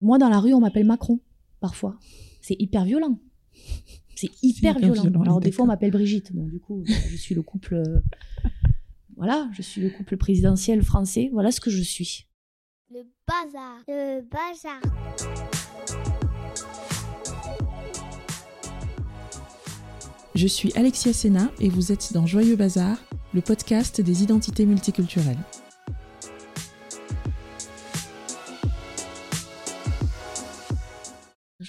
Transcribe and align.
Moi, 0.00 0.18
dans 0.18 0.28
la 0.28 0.40
rue, 0.40 0.54
on 0.54 0.60
m'appelle 0.60 0.86
Macron, 0.86 1.20
parfois. 1.60 1.96
C'est 2.40 2.56
hyper 2.58 2.84
violent. 2.84 3.18
C'est 4.16 4.30
hyper, 4.42 4.76
hyper 4.76 4.92
violent. 4.92 5.02
violent, 5.02 5.22
Alors, 5.22 5.40
des 5.40 5.50
fois, 5.50 5.64
on 5.64 5.68
m'appelle 5.68 5.90
Brigitte. 5.90 6.34
Bon, 6.34 6.44
du 6.46 6.58
coup, 6.60 6.82
je 6.86 7.16
suis 7.16 7.34
le 7.34 7.42
couple. 7.42 7.74
euh, 7.74 8.00
Voilà, 9.16 9.48
je 9.52 9.62
suis 9.62 9.80
le 9.80 9.88
couple 9.88 10.16
présidentiel 10.18 10.82
français. 10.82 11.30
Voilà 11.32 11.50
ce 11.50 11.60
que 11.60 11.70
je 11.70 11.80
suis. 11.82 12.26
Le 12.90 13.02
bazar. 13.26 13.78
Le 13.88 14.20
bazar. 14.22 14.80
Je 20.34 20.46
suis 20.46 20.72
Alexia 20.76 21.12
Sena 21.12 21.50
et 21.60 21.68
vous 21.68 21.92
êtes 21.92 22.12
dans 22.12 22.26
Joyeux 22.26 22.56
Bazar, 22.56 22.96
le 23.34 23.40
podcast 23.40 24.00
des 24.00 24.22
identités 24.22 24.64
multiculturelles. 24.66 25.38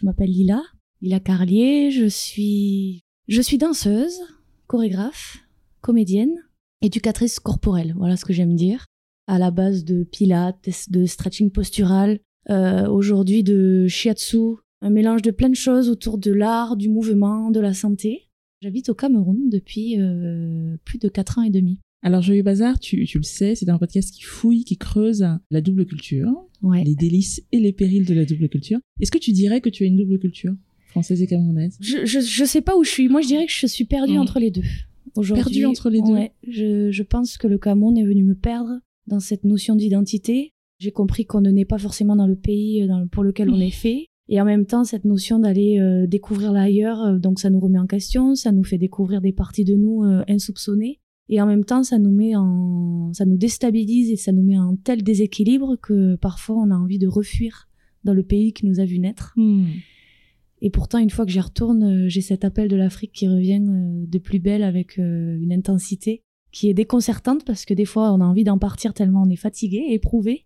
Je 0.02 0.08
m'appelle 0.08 0.32
Lila, 0.32 0.64
Lila 1.02 1.20
Carlier. 1.20 1.92
Je 1.92 2.08
suis, 2.08 3.04
je 3.28 3.40
suis 3.40 3.60
danseuse, 3.60 4.20
chorégraphe, 4.66 5.38
comédienne, 5.82 6.34
éducatrice 6.82 7.40
corporelle. 7.40 7.94
Voilà 7.96 8.18
ce 8.18 8.26
que 8.26 8.34
j'aime 8.34 8.56
dire. 8.56 8.86
À 9.28 9.38
la 9.38 9.52
base 9.52 9.86
de 9.86 10.04
pilates, 10.04 10.90
de 10.90 11.06
stretching 11.06 11.52
postural, 11.52 12.20
euh, 12.50 12.90
aujourd'hui 12.90 13.44
de 13.44 13.86
shiatsu, 13.88 14.56
un 14.82 14.90
mélange 14.90 15.22
de 15.22 15.30
plein 15.30 15.50
de 15.50 15.56
choses 15.56 15.88
autour 15.88 16.18
de 16.18 16.32
l'art, 16.32 16.78
du 16.78 16.90
mouvement, 16.90 17.52
de 17.52 17.60
la 17.60 17.76
santé. 17.76 18.28
J'habite 18.64 18.90
au 18.90 18.96
Cameroun 18.96 19.50
depuis 19.50 20.02
euh, 20.02 20.78
plus 20.84 20.98
de 20.98 21.10
quatre 21.10 21.38
ans 21.38 21.44
et 21.44 21.52
demi. 21.52 21.78
Alors 22.04 22.22
Joyeux 22.22 22.42
Bazar, 22.44 22.80
tu, 22.80 23.06
tu 23.06 23.18
le 23.20 23.24
sais, 23.24 23.54
c'est 23.56 23.70
un 23.70 23.78
podcast 23.78 24.12
qui 24.14 24.24
fouille, 24.24 24.64
qui 24.64 24.78
creuse 24.78 25.26
la 25.52 25.62
double 25.62 25.86
culture, 25.86 26.30
Ouais. 26.64 26.84
les 26.84 26.96
délices 26.96 27.42
et 27.52 27.60
les 27.60 27.74
périls 27.74 28.06
de 28.06 28.14
la 28.14 28.26
double 28.26 28.50
culture. 28.50 28.80
Est-ce 29.00 29.12
que 29.12 29.18
tu 29.18 29.32
dirais 29.32 29.62
que 29.62 29.70
tu 29.70 29.84
as 29.84 29.88
une 29.88 29.98
double 29.98 30.18
culture, 30.20 30.54
française 30.88 31.22
et 31.22 31.28
camerounaise? 31.28 31.78
Je, 31.80 32.06
je, 32.06 32.20
je 32.20 32.46
sais 32.46 32.62
pas 32.62 32.76
où 32.78 32.84
je 32.84 32.90
suis. 32.90 33.08
Moi, 33.10 33.22
je 33.22 33.28
dirais 33.28 33.46
que 33.46 33.52
je 33.52 33.68
suis 33.68 33.86
perdue 33.86 34.18
entre 34.18 34.40
les 34.40 34.52
deux. 34.52 34.64
Aujourd'hui, 35.16 35.44
Perdue 35.44 35.66
entre 35.66 35.90
les 35.90 36.02
deux 36.02 36.14
Ouais, 36.14 36.32
je, 36.48 36.90
je 36.92 37.04
pense 37.04 37.38
que 37.38 37.48
le 37.48 37.58
Cameroun 37.58 37.98
est 37.98 38.06
venu 38.06 38.24
me 38.24 38.34
perdre 38.36 38.80
dans 39.08 39.20
cette 39.20 39.44
notion 39.44 39.76
d'identité. 39.76 40.52
J'ai 40.80 40.92
compris 40.92 41.26
qu'on 41.26 41.42
ne 41.42 41.52
naît 41.52 41.66
pas 41.66 41.78
forcément 41.78 42.16
dans 42.16 42.28
le 42.28 42.36
pays 42.36 42.82
euh, 42.84 42.88
dans 42.88 43.06
pour 43.08 43.24
lequel 43.24 43.50
on 43.50 43.60
est 43.60 43.70
fait. 43.72 44.06
Et 44.30 44.40
en 44.40 44.46
même 44.46 44.66
temps, 44.66 44.86
cette 44.86 45.04
notion 45.04 45.40
d'aller 45.40 45.80
euh, 45.80 46.08
découvrir 46.08 46.54
l'ailleurs, 46.54 47.02
euh, 47.02 47.18
donc 47.20 47.40
ça 47.40 47.50
nous 47.50 47.60
remet 47.60 47.80
en 47.80 47.88
question, 47.88 48.36
ça 48.36 48.52
nous 48.54 48.64
fait 48.64 48.78
découvrir 48.78 49.20
des 49.22 49.34
parties 49.34 49.66
de 49.66 49.76
nous 49.76 50.04
euh, 50.04 50.24
insoupçonnées. 50.30 51.00
Et 51.32 51.42
en 51.42 51.46
même 51.48 51.64
temps, 51.66 51.82
ça 51.84 51.98
nous 51.98 52.12
met 52.12 52.36
en, 52.36 53.12
ça 53.14 53.26
nous 53.26 53.38
déstabilise 53.38 54.12
et 54.12 54.18
ça 54.18 54.32
nous 54.34 54.44
met 54.44 54.60
en 54.60 54.76
tel 54.76 55.02
déséquilibre 55.02 55.78
que 55.82 56.16
parfois 56.18 56.58
on 56.58 56.70
a 56.72 56.76
envie 56.76 57.00
de 57.00 57.08
refuir 57.08 57.70
dans 58.04 58.14
le 58.14 58.22
pays 58.22 58.52
qui 58.54 58.66
nous 58.66 58.80
a 58.80 58.86
vu 58.86 59.00
naître. 59.00 59.34
Hmm. 59.38 59.66
Et 60.62 60.70
pourtant, 60.70 61.00
une 61.00 61.10
fois 61.10 61.26
que 61.26 61.32
j'y 61.32 61.40
retourne, 61.40 61.84
euh, 61.84 62.10
j'ai 62.10 62.22
cet 62.22 62.44
appel 62.46 62.68
de 62.68 62.76
l'Afrique 62.76 63.14
qui 63.14 63.28
revient 63.28 63.64
euh, 63.68 64.06
de 64.06 64.18
plus 64.20 64.40
belle 64.40 64.62
avec 64.62 65.00
euh, 65.00 65.38
une 65.42 65.54
intensité 65.54 66.22
qui 66.52 66.70
est 66.70 66.74
déconcertante 66.74 67.46
parce 67.46 67.66
que 67.66 67.74
des 67.74 67.86
fois, 67.86 68.12
on 68.14 68.20
a 68.22 68.26
envie 68.26 68.44
d'en 68.44 68.58
partir 68.60 68.94
tellement 68.94 69.24
on 69.24 69.30
est 69.30 69.38
fatigué, 69.38 69.86
éprouvé, 69.90 70.46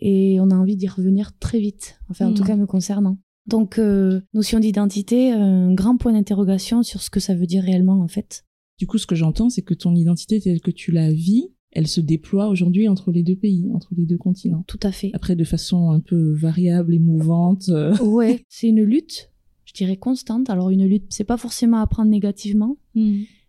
et 0.00 0.40
on 0.40 0.50
a 0.50 0.54
envie 0.56 0.76
d'y 0.76 0.88
revenir 0.88 1.36
très 1.38 1.60
vite. 1.60 2.00
Enfin, 2.08 2.26
en 2.28 2.32
tout 2.32 2.42
Mhm. 2.42 2.48
cas, 2.48 2.56
me 2.56 2.66
concernant. 2.66 3.18
Donc, 3.46 3.78
euh, 3.78 4.20
notion 4.32 4.58
d'identité, 4.60 5.30
un 5.32 5.74
grand 5.74 5.96
point 5.98 6.12
d'interrogation 6.14 6.82
sur 6.82 7.02
ce 7.02 7.10
que 7.10 7.20
ça 7.20 7.34
veut 7.34 7.46
dire 7.46 7.62
réellement, 7.62 8.00
en 8.00 8.08
fait. 8.08 8.44
Du 8.82 8.88
coup, 8.88 8.98
ce 8.98 9.06
que 9.06 9.14
j'entends, 9.14 9.48
c'est 9.48 9.62
que 9.62 9.74
ton 9.74 9.94
identité 9.94 10.40
telle 10.40 10.60
que 10.60 10.72
tu 10.72 10.90
la 10.90 11.12
vis, 11.12 11.44
elle 11.70 11.86
se 11.86 12.00
déploie 12.00 12.48
aujourd'hui 12.48 12.88
entre 12.88 13.12
les 13.12 13.22
deux 13.22 13.36
pays, 13.36 13.70
entre 13.72 13.94
les 13.96 14.06
deux 14.06 14.18
continents. 14.18 14.64
Tout 14.66 14.80
à 14.82 14.90
fait. 14.90 15.12
Après, 15.14 15.36
de 15.36 15.44
façon 15.44 15.92
un 15.92 16.00
peu 16.00 16.32
variable 16.32 16.92
et 16.92 16.98
mouvante. 16.98 17.68
euh, 17.68 17.96
Ouais, 18.04 18.44
c'est 18.48 18.66
une 18.66 18.82
lutte, 18.82 19.30
je 19.66 19.72
dirais 19.72 19.96
constante. 19.96 20.50
Alors, 20.50 20.70
une 20.70 20.84
lutte, 20.84 21.04
c'est 21.10 21.22
pas 21.22 21.36
forcément 21.36 21.76
à 21.76 21.86
prendre 21.86 22.10
négativement, 22.10 22.76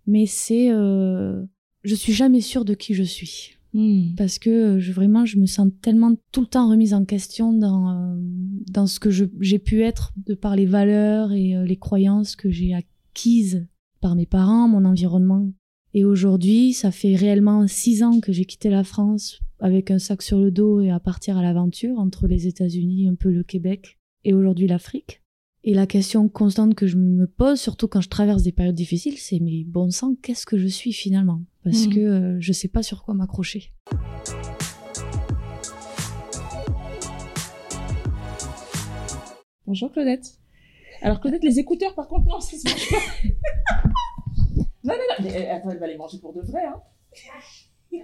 mais 0.06 0.28
c'est, 0.28 0.70
euh, 0.70 1.44
je 1.83 1.95
suis 1.95 2.14
jamais 2.14 2.42
sûre 2.42 2.64
de 2.64 2.76
qui 2.76 2.94
je 2.94 3.02
suis. 3.02 3.58
Hmm. 3.76 4.14
parce 4.15 4.38
que 4.38 4.52
euh, 4.52 4.80
je, 4.80 4.92
vraiment 4.92 5.26
je 5.26 5.39
me 5.39 5.48
sens 5.48 5.67
tellement 5.82 6.14
tout 6.32 6.42
le 6.42 6.45
temps 6.45 6.70
remise 6.70 6.94
en 6.94 7.05
question 7.05 7.54
dans 7.54 7.89
euh, 7.89 8.15
dans 8.70 8.86
ce 8.86 9.00
que 9.00 9.10
j'ai 9.10 9.58
pu 9.58 9.82
être 9.82 10.14
de 10.27 10.36
par 10.36 10.55
les 10.55 10.67
valeurs 10.67 11.32
et 11.32 11.55
euh, 11.55 11.65
les 11.65 11.77
croyances 11.77 12.36
que 12.36 12.52
j'ai 12.52 12.76
acquises 12.76 13.65
par 14.03 14.15
mes 14.15 14.25
parents, 14.25 14.67
mon 14.67 14.83
environnement. 14.83 15.49
Et 15.93 16.03
aujourd'hui, 16.03 16.73
ça 16.73 16.91
fait 16.91 17.15
réellement 17.15 17.65
six 17.69 18.03
ans 18.03 18.19
que 18.19 18.33
j'ai 18.33 18.43
quitté 18.43 18.69
la 18.69 18.83
France 18.83 19.39
avec 19.59 19.91
un 19.91 19.97
sac 19.99 20.21
sur 20.21 20.39
le 20.39 20.52
dos 20.52 20.81
et 20.81 20.89
à 20.91 20.99
partir 20.99 21.37
à 21.37 21.41
l'aventure 21.41 21.97
entre 21.99 22.27
les 22.27 22.45
États-Unis, 22.47 23.08
un 23.08 23.15
peu 23.15 23.31
le 23.31 23.43
Québec 23.43 23.97
et 24.25 24.33
aujourd'hui 24.33 24.67
l'Afrique. 24.67 25.21
Et 25.64 25.73
la 25.73 25.87
question 25.87 26.27
constante 26.27 26.75
que 26.75 26.86
je 26.86 26.97
me 26.97 27.27
pose, 27.27 27.61
surtout 27.61 27.87
quand 27.87 28.02
je 28.02 28.09
traverse 28.09 28.43
des 28.43 28.52
périodes 28.52 28.75
difficiles, 28.75 29.17
c'est 29.17 29.39
mais 29.39 29.64
bon 29.64 29.89
sang, 29.89 30.15
qu'est-ce 30.21 30.45
que 30.45 30.58
je 30.58 30.67
suis 30.67 30.91
finalement? 30.91 31.41
Parce 31.64 31.87
Mhm. 31.87 31.93
que 31.93 31.99
euh, 32.02 32.37
je 32.41 32.52
sais 32.52 32.67
pas 32.67 32.83
sur 32.83 33.03
quoi 33.03 33.14
m'accrocher. 33.14 33.71
Bonjour 39.65 39.89
Claudette. 39.93 40.37
Alors 41.03 41.19
Claudette, 41.19 41.43
les 41.43 41.59
écouteurs 41.59 41.93
par 41.95 42.08
contre, 42.08 42.25
non, 42.27 42.39
ça 42.39 42.58
se 42.58 42.64
mange 42.67 42.89
pas. 42.89 42.95
non, 44.83 44.93
non, 44.93 44.93
non, 44.93 45.15
mais 45.21 45.36
euh, 45.36 45.55
attends, 45.55 45.71
elle 45.71 45.80
va 45.80 45.87
les 45.87 45.97
manger 45.97 46.17
pour 46.19 46.33
de 46.33 46.41
vrai, 46.41 46.64
hein. 46.65 46.81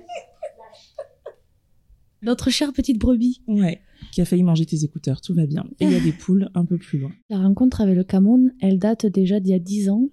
Notre 2.22 2.50
chère 2.50 2.74
petite 2.74 3.00
brebis. 3.00 3.42
Ouais. 3.48 3.82
Qui 4.12 4.20
a 4.20 4.26
failli 4.26 4.44
manger 4.44 4.66
tes 4.66 4.84
écouteurs, 4.84 5.22
tout 5.22 5.34
va 5.34 5.46
bien. 5.46 5.64
Et 5.80 5.86
il 5.86 5.92
y 5.92 5.96
a 5.96 6.02
des 6.02 6.12
poules 6.12 6.50
un 6.54 6.66
peu 6.66 6.78
plus 6.78 7.00
loin. 7.00 7.12
La 7.30 7.38
rencontre 7.38 7.80
avec 7.80 7.96
le 7.96 8.04
Cameroun, 8.04 8.54
elle 8.60 8.78
date 8.78 9.06
déjà 9.06 9.40
d'il 9.40 9.52
y 9.52 9.56
a 9.56 9.60
10 9.60 9.90
ans, 9.90 10.10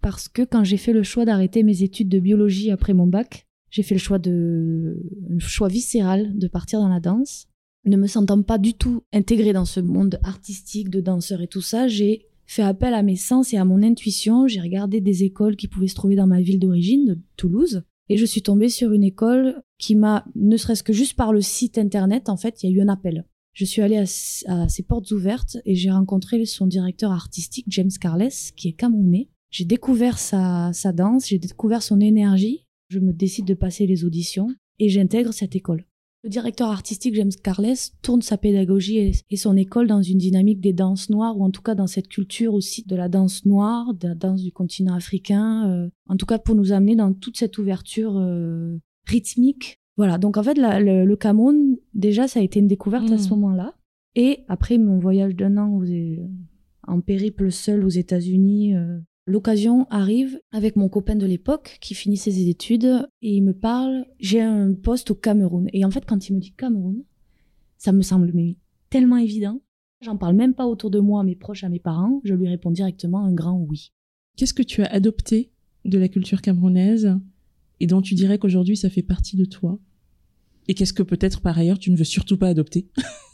parce 0.00 0.28
que 0.28 0.42
quand 0.42 0.62
j'ai 0.62 0.76
fait 0.76 0.92
le 0.92 1.02
choix 1.02 1.24
d'arrêter 1.24 1.64
mes 1.64 1.82
études 1.82 2.08
de 2.08 2.20
biologie 2.20 2.70
après 2.70 2.94
mon 2.94 3.08
bac, 3.08 3.48
j'ai 3.70 3.82
fait 3.82 3.96
le 3.96 4.00
choix 4.00 4.20
de, 4.20 5.02
un 5.30 5.38
choix 5.40 5.68
viscéral 5.68 6.38
de 6.38 6.46
partir 6.46 6.78
dans 6.80 6.88
la 6.88 7.00
danse. 7.00 7.48
Ne 7.84 7.96
me 7.96 8.06
sentant 8.06 8.42
pas 8.42 8.58
du 8.58 8.74
tout 8.74 9.02
intégrée 9.12 9.52
dans 9.52 9.64
ce 9.64 9.80
monde 9.80 10.20
artistique 10.22 10.90
de 10.90 11.00
danseurs 11.00 11.40
et 11.42 11.48
tout 11.48 11.62
ça, 11.62 11.88
j'ai 11.88 12.27
fait 12.48 12.62
appel 12.62 12.94
à 12.94 13.02
mes 13.02 13.14
sens 13.14 13.52
et 13.52 13.58
à 13.58 13.64
mon 13.64 13.82
intuition. 13.82 14.48
J'ai 14.48 14.60
regardé 14.60 15.00
des 15.00 15.22
écoles 15.22 15.54
qui 15.54 15.68
pouvaient 15.68 15.86
se 15.86 15.94
trouver 15.94 16.16
dans 16.16 16.26
ma 16.26 16.40
ville 16.40 16.58
d'origine, 16.58 17.06
de 17.06 17.18
Toulouse, 17.36 17.82
et 18.08 18.16
je 18.16 18.24
suis 18.24 18.42
tombée 18.42 18.70
sur 18.70 18.92
une 18.92 19.04
école 19.04 19.62
qui 19.78 19.94
m'a, 19.94 20.24
ne 20.34 20.56
serait-ce 20.56 20.82
que 20.82 20.94
juste 20.94 21.14
par 21.14 21.32
le 21.32 21.42
site 21.42 21.78
internet, 21.78 22.28
en 22.28 22.36
fait, 22.36 22.62
il 22.62 22.70
y 22.70 22.72
a 22.72 22.76
eu 22.76 22.80
un 22.80 22.88
appel. 22.88 23.24
Je 23.52 23.64
suis 23.64 23.82
allée 23.82 23.98
à, 23.98 24.06
ses 24.68 24.82
portes 24.82 25.10
ouvertes 25.10 25.58
et 25.64 25.74
j'ai 25.74 25.90
rencontré 25.90 26.44
son 26.46 26.66
directeur 26.66 27.12
artistique, 27.12 27.66
James 27.68 27.90
Carles, 28.00 28.30
qui 28.56 28.68
est 28.68 28.72
camerounais. 28.72 29.28
J'ai 29.50 29.64
découvert 29.64 30.18
sa 30.18 30.72
danse, 30.94 31.28
j'ai 31.28 31.38
découvert 31.38 31.82
son 31.82 32.00
énergie. 32.00 32.64
Je 32.88 32.98
me 32.98 33.12
décide 33.12 33.44
de 33.44 33.54
passer 33.54 33.86
les 33.86 34.04
auditions 34.04 34.48
et 34.78 34.88
j'intègre 34.88 35.34
cette 35.34 35.56
école. 35.56 35.84
Le 36.28 36.30
directeur 36.30 36.68
artistique 36.68 37.14
James 37.14 37.30
Carles 37.42 37.72
tourne 38.02 38.20
sa 38.20 38.36
pédagogie 38.36 38.98
et, 38.98 39.12
et 39.30 39.38
son 39.38 39.56
école 39.56 39.86
dans 39.86 40.02
une 40.02 40.18
dynamique 40.18 40.60
des 40.60 40.74
danses 40.74 41.08
noires, 41.08 41.38
ou 41.38 41.42
en 41.42 41.50
tout 41.50 41.62
cas 41.62 41.74
dans 41.74 41.86
cette 41.86 42.06
culture 42.08 42.52
aussi 42.52 42.84
de 42.86 42.94
la 42.96 43.08
danse 43.08 43.46
noire, 43.46 43.94
de 43.94 44.08
la 44.08 44.14
danse 44.14 44.42
du 44.42 44.52
continent 44.52 44.92
africain, 44.92 45.70
euh, 45.70 45.88
en 46.06 46.18
tout 46.18 46.26
cas 46.26 46.38
pour 46.38 46.54
nous 46.54 46.70
amener 46.72 46.96
dans 46.96 47.14
toute 47.14 47.38
cette 47.38 47.56
ouverture 47.56 48.18
euh, 48.18 48.76
rythmique. 49.06 49.78
Voilà, 49.96 50.18
donc 50.18 50.36
en 50.36 50.42
fait, 50.42 50.58
la- 50.58 50.80
le, 50.80 51.06
le 51.06 51.16
Cameroun, 51.16 51.78
déjà, 51.94 52.28
ça 52.28 52.40
a 52.40 52.42
été 52.42 52.60
une 52.60 52.68
découverte 52.68 53.10
à 53.10 53.14
Mm. 53.14 53.18
ce 53.20 53.30
moment-là. 53.30 53.72
Et 54.14 54.40
après 54.48 54.76
mon 54.76 54.98
voyage 54.98 55.34
d'un 55.34 55.56
an 55.56 55.72
aux- 55.78 55.86
en 56.86 57.00
périple 57.00 57.50
seul 57.50 57.82
aux 57.86 57.88
États-Unis, 57.88 58.74
euh, 58.76 58.98
l'occasion 59.28 59.86
arrive 59.90 60.40
avec 60.50 60.74
mon 60.74 60.88
copain 60.88 61.14
de 61.14 61.26
l'époque 61.26 61.78
qui 61.80 61.94
finit 61.94 62.16
ses 62.16 62.48
études 62.48 63.06
et 63.22 63.34
il 63.34 63.42
me 63.42 63.52
parle, 63.52 64.06
j'ai 64.18 64.40
un 64.40 64.74
poste 64.74 65.10
au 65.10 65.14
Cameroun. 65.14 65.68
Et 65.72 65.84
en 65.84 65.90
fait, 65.90 66.04
quand 66.06 66.28
il 66.28 66.34
me 66.34 66.40
dit 66.40 66.52
Cameroun, 66.52 67.04
ça 67.76 67.92
me 67.92 68.02
semble 68.02 68.32
tellement 68.90 69.18
évident. 69.18 69.60
J'en 70.00 70.16
parle 70.16 70.34
même 70.34 70.54
pas 70.54 70.66
autour 70.66 70.90
de 70.90 70.98
moi, 70.98 71.20
à 71.20 71.24
mes 71.24 71.36
proches, 71.36 71.64
à 71.64 71.68
mes 71.68 71.78
parents. 71.78 72.20
Je 72.24 72.34
lui 72.34 72.48
réponds 72.48 72.70
directement 72.70 73.24
un 73.24 73.32
grand 73.32 73.58
oui. 73.58 73.92
Qu'est-ce 74.36 74.54
que 74.54 74.62
tu 74.62 74.82
as 74.82 74.86
adopté 74.86 75.52
de 75.84 75.98
la 75.98 76.08
culture 76.08 76.40
camerounaise 76.40 77.16
et 77.80 77.86
dont 77.86 78.00
tu 78.00 78.14
dirais 78.14 78.38
qu'aujourd'hui 78.38 78.76
ça 78.76 78.88
fait 78.88 79.02
partie 79.02 79.36
de 79.36 79.44
toi? 79.44 79.78
Et 80.68 80.74
qu'est-ce 80.74 80.92
que 80.92 81.02
peut-être 81.02 81.40
par 81.40 81.58
ailleurs 81.58 81.78
tu 81.78 81.90
ne 81.90 81.96
veux 81.96 82.04
surtout 82.04 82.38
pas 82.38 82.48
adopter? 82.48 82.88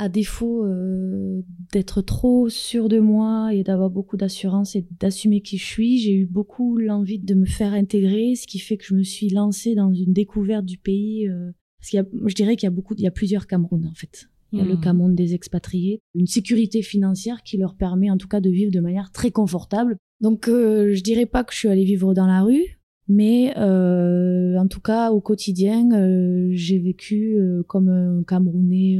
à 0.00 0.08
défaut 0.08 0.64
euh, 0.64 1.42
d'être 1.72 2.00
trop 2.00 2.48
sûre 2.48 2.88
de 2.88 3.00
moi 3.00 3.52
et 3.52 3.62
d'avoir 3.62 3.90
beaucoup 3.90 4.16
d'assurance 4.16 4.74
et 4.74 4.86
d'assumer 4.98 5.42
qui 5.42 5.58
je 5.58 5.66
suis, 5.66 5.98
j'ai 5.98 6.14
eu 6.14 6.24
beaucoup 6.24 6.78
l'envie 6.78 7.18
de 7.18 7.34
me 7.34 7.44
faire 7.44 7.74
intégrer, 7.74 8.34
ce 8.34 8.46
qui 8.46 8.60
fait 8.60 8.78
que 8.78 8.84
je 8.86 8.94
me 8.94 9.02
suis 9.02 9.28
lancée 9.28 9.74
dans 9.74 9.92
une 9.92 10.14
découverte 10.14 10.64
du 10.64 10.78
pays. 10.78 11.28
euh, 11.28 11.50
parce 11.78 11.90
qu'il 11.90 11.98
y 11.98 12.00
a, 12.00 12.06
je 12.26 12.34
dirais 12.34 12.56
qu'il 12.56 12.66
y 12.66 12.68
a 12.68 12.70
beaucoup, 12.70 12.94
il 12.96 13.02
y 13.02 13.06
a 13.06 13.10
plusieurs 13.10 13.46
Cameroun 13.46 13.86
en 13.86 13.94
fait. 13.94 14.30
Il 14.52 14.58
y 14.58 14.62
a 14.62 14.64
le 14.64 14.76
Hmm. 14.76 14.80
Cameroun 14.80 15.14
des 15.14 15.34
expatriés, 15.34 16.00
une 16.14 16.26
sécurité 16.26 16.82
financière 16.82 17.42
qui 17.42 17.58
leur 17.58 17.76
permet 17.76 18.10
en 18.10 18.16
tout 18.16 18.26
cas 18.26 18.40
de 18.40 18.50
vivre 18.50 18.72
de 18.72 18.80
manière 18.80 19.12
très 19.12 19.30
confortable. 19.30 19.96
Donc 20.20 20.48
euh, 20.48 20.94
je 20.94 21.02
dirais 21.02 21.26
pas 21.26 21.44
que 21.44 21.52
je 21.52 21.58
suis 21.58 21.68
allée 21.68 21.84
vivre 21.84 22.14
dans 22.14 22.26
la 22.26 22.42
rue, 22.42 22.80
mais 23.06 23.54
euh, 23.58 24.56
en 24.56 24.66
tout 24.66 24.80
cas 24.80 25.12
au 25.12 25.20
quotidien, 25.20 25.92
euh, 25.92 26.48
j'ai 26.52 26.78
vécu 26.78 27.38
comme 27.68 27.88
un 27.88 28.22
Camerounais 28.24 28.98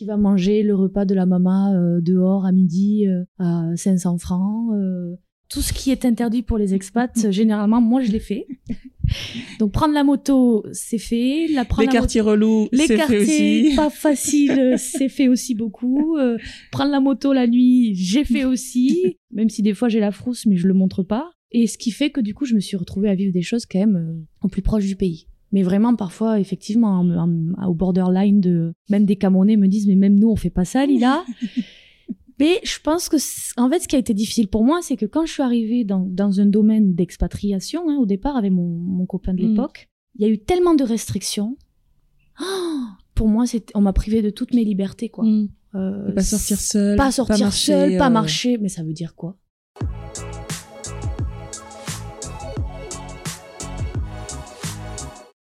qui 0.00 0.06
va 0.06 0.16
manger 0.16 0.62
le 0.62 0.74
repas 0.74 1.04
de 1.04 1.14
la 1.14 1.26
maman 1.26 1.74
euh, 1.74 2.00
dehors 2.00 2.46
à 2.46 2.52
midi 2.52 3.06
euh, 3.06 3.24
à 3.38 3.66
500 3.76 4.16
francs. 4.16 4.72
euh. 4.74 5.14
tout 5.50 5.60
ce 5.60 5.74
qui 5.74 5.90
est 5.90 6.06
interdit 6.06 6.40
pour 6.42 6.56
les 6.56 6.72
expats, 6.72 7.12
généralement, 7.30 7.82
moi, 7.82 8.00
je 8.00 8.10
l'ai 8.10 8.18
fait. 8.18 8.46
Donc, 9.58 9.72
prendre 9.72 9.92
la 9.92 10.04
moto, 10.04 10.64
c'est 10.72 10.96
fait. 10.98 11.48
La, 11.48 11.64
prendre 11.66 11.82
Les 11.82 11.86
la 11.88 11.92
moto- 11.92 12.00
quartiers 12.00 12.20
relous, 12.22 12.68
les 12.72 12.78
c'est 12.86 12.86
fait 12.86 12.96
quartiers 12.96 13.18
aussi. 13.66 13.72
pas 13.76 13.90
faciles, 13.90 14.74
c'est 14.78 15.08
fait 15.10 15.28
aussi 15.28 15.54
beaucoup. 15.54 16.16
Euh, 16.16 16.38
prendre 16.72 16.92
la 16.92 17.00
moto 17.00 17.32
la 17.34 17.46
nuit, 17.46 17.94
j'ai 17.94 18.24
fait 18.24 18.44
aussi. 18.44 19.16
Même 19.32 19.50
si 19.50 19.60
des 19.62 19.74
fois 19.74 19.88
j'ai 19.90 20.00
la 20.00 20.12
frousse, 20.12 20.46
mais 20.46 20.56
je 20.56 20.66
le 20.66 20.72
montre 20.74 21.02
pas. 21.02 21.30
Et 21.52 21.66
ce 21.66 21.76
qui 21.76 21.90
fait 21.90 22.10
que 22.10 22.20
du 22.22 22.32
coup, 22.32 22.46
je 22.46 22.54
me 22.54 22.60
suis 22.60 22.76
retrouvée 22.78 23.10
à 23.10 23.14
vivre 23.14 23.32
des 23.34 23.42
choses 23.42 23.66
quand 23.66 23.80
même 23.80 23.96
euh, 23.96 24.24
au 24.46 24.48
plus 24.48 24.62
proche 24.62 24.86
du 24.86 24.96
pays. 24.96 25.26
Mais 25.52 25.62
vraiment, 25.62 25.94
parfois, 25.96 26.38
effectivement, 26.38 27.00
en- 27.00 27.10
en- 27.58 27.66
au 27.68 27.74
borderline 27.74 28.40
de 28.40 28.72
même 28.88 29.04
des 29.04 29.16
Camerounais 29.16 29.56
me 29.56 29.66
disent, 29.68 29.86
mais 29.88 29.96
même 29.96 30.18
nous, 30.18 30.28
on 30.30 30.36
fait 30.36 30.50
pas 30.50 30.64
ça, 30.64 30.86
Lila. 30.86 31.24
mais 32.38 32.60
je 32.64 32.78
pense 32.82 33.08
que, 33.08 33.16
en 33.60 33.68
fait, 33.68 33.80
ce 33.80 33.88
qui 33.88 33.96
a 33.96 33.98
été 33.98 34.14
difficile 34.14 34.48
pour 34.48 34.64
moi, 34.64 34.80
c'est 34.82 34.96
que 34.96 35.06
quand 35.06 35.26
je 35.26 35.32
suis 35.32 35.42
arrivée 35.42 35.84
dans, 35.84 36.00
dans 36.06 36.40
un 36.40 36.46
domaine 36.46 36.94
d'expatriation, 36.94 37.88
hein, 37.90 37.96
au 38.00 38.06
départ, 38.06 38.36
avec 38.36 38.52
mon, 38.52 38.68
mon 38.68 39.06
copain 39.06 39.34
de 39.34 39.42
Mm. 39.42 39.48
l'époque, 39.48 39.88
il 40.18 40.22
y 40.26 40.28
a 40.28 40.32
eu 40.32 40.38
tellement 40.38 40.74
de 40.74 40.84
restrictions. 40.84 41.56
Pour 43.14 43.28
moi, 43.28 43.44
on 43.74 43.80
m'a 43.82 43.92
privé 43.92 44.22
de 44.22 44.30
toutes 44.30 44.54
mes 44.54 44.64
libertés, 44.64 45.08
quoi. 45.10 45.24
Mm. 45.24 45.48
Euh, 45.76 46.12
pas 46.12 46.22
sortir 46.22 46.58
seul. 46.60 46.96
pas 46.96 47.12
sortir 47.12 47.38
marcher, 47.46 47.72
seul, 47.72 47.96
pas 47.98 48.06
euh, 48.06 48.10
marcher, 48.10 48.58
mais 48.58 48.68
ça 48.68 48.82
veut 48.82 48.92
dire 48.92 49.14
quoi? 49.14 49.36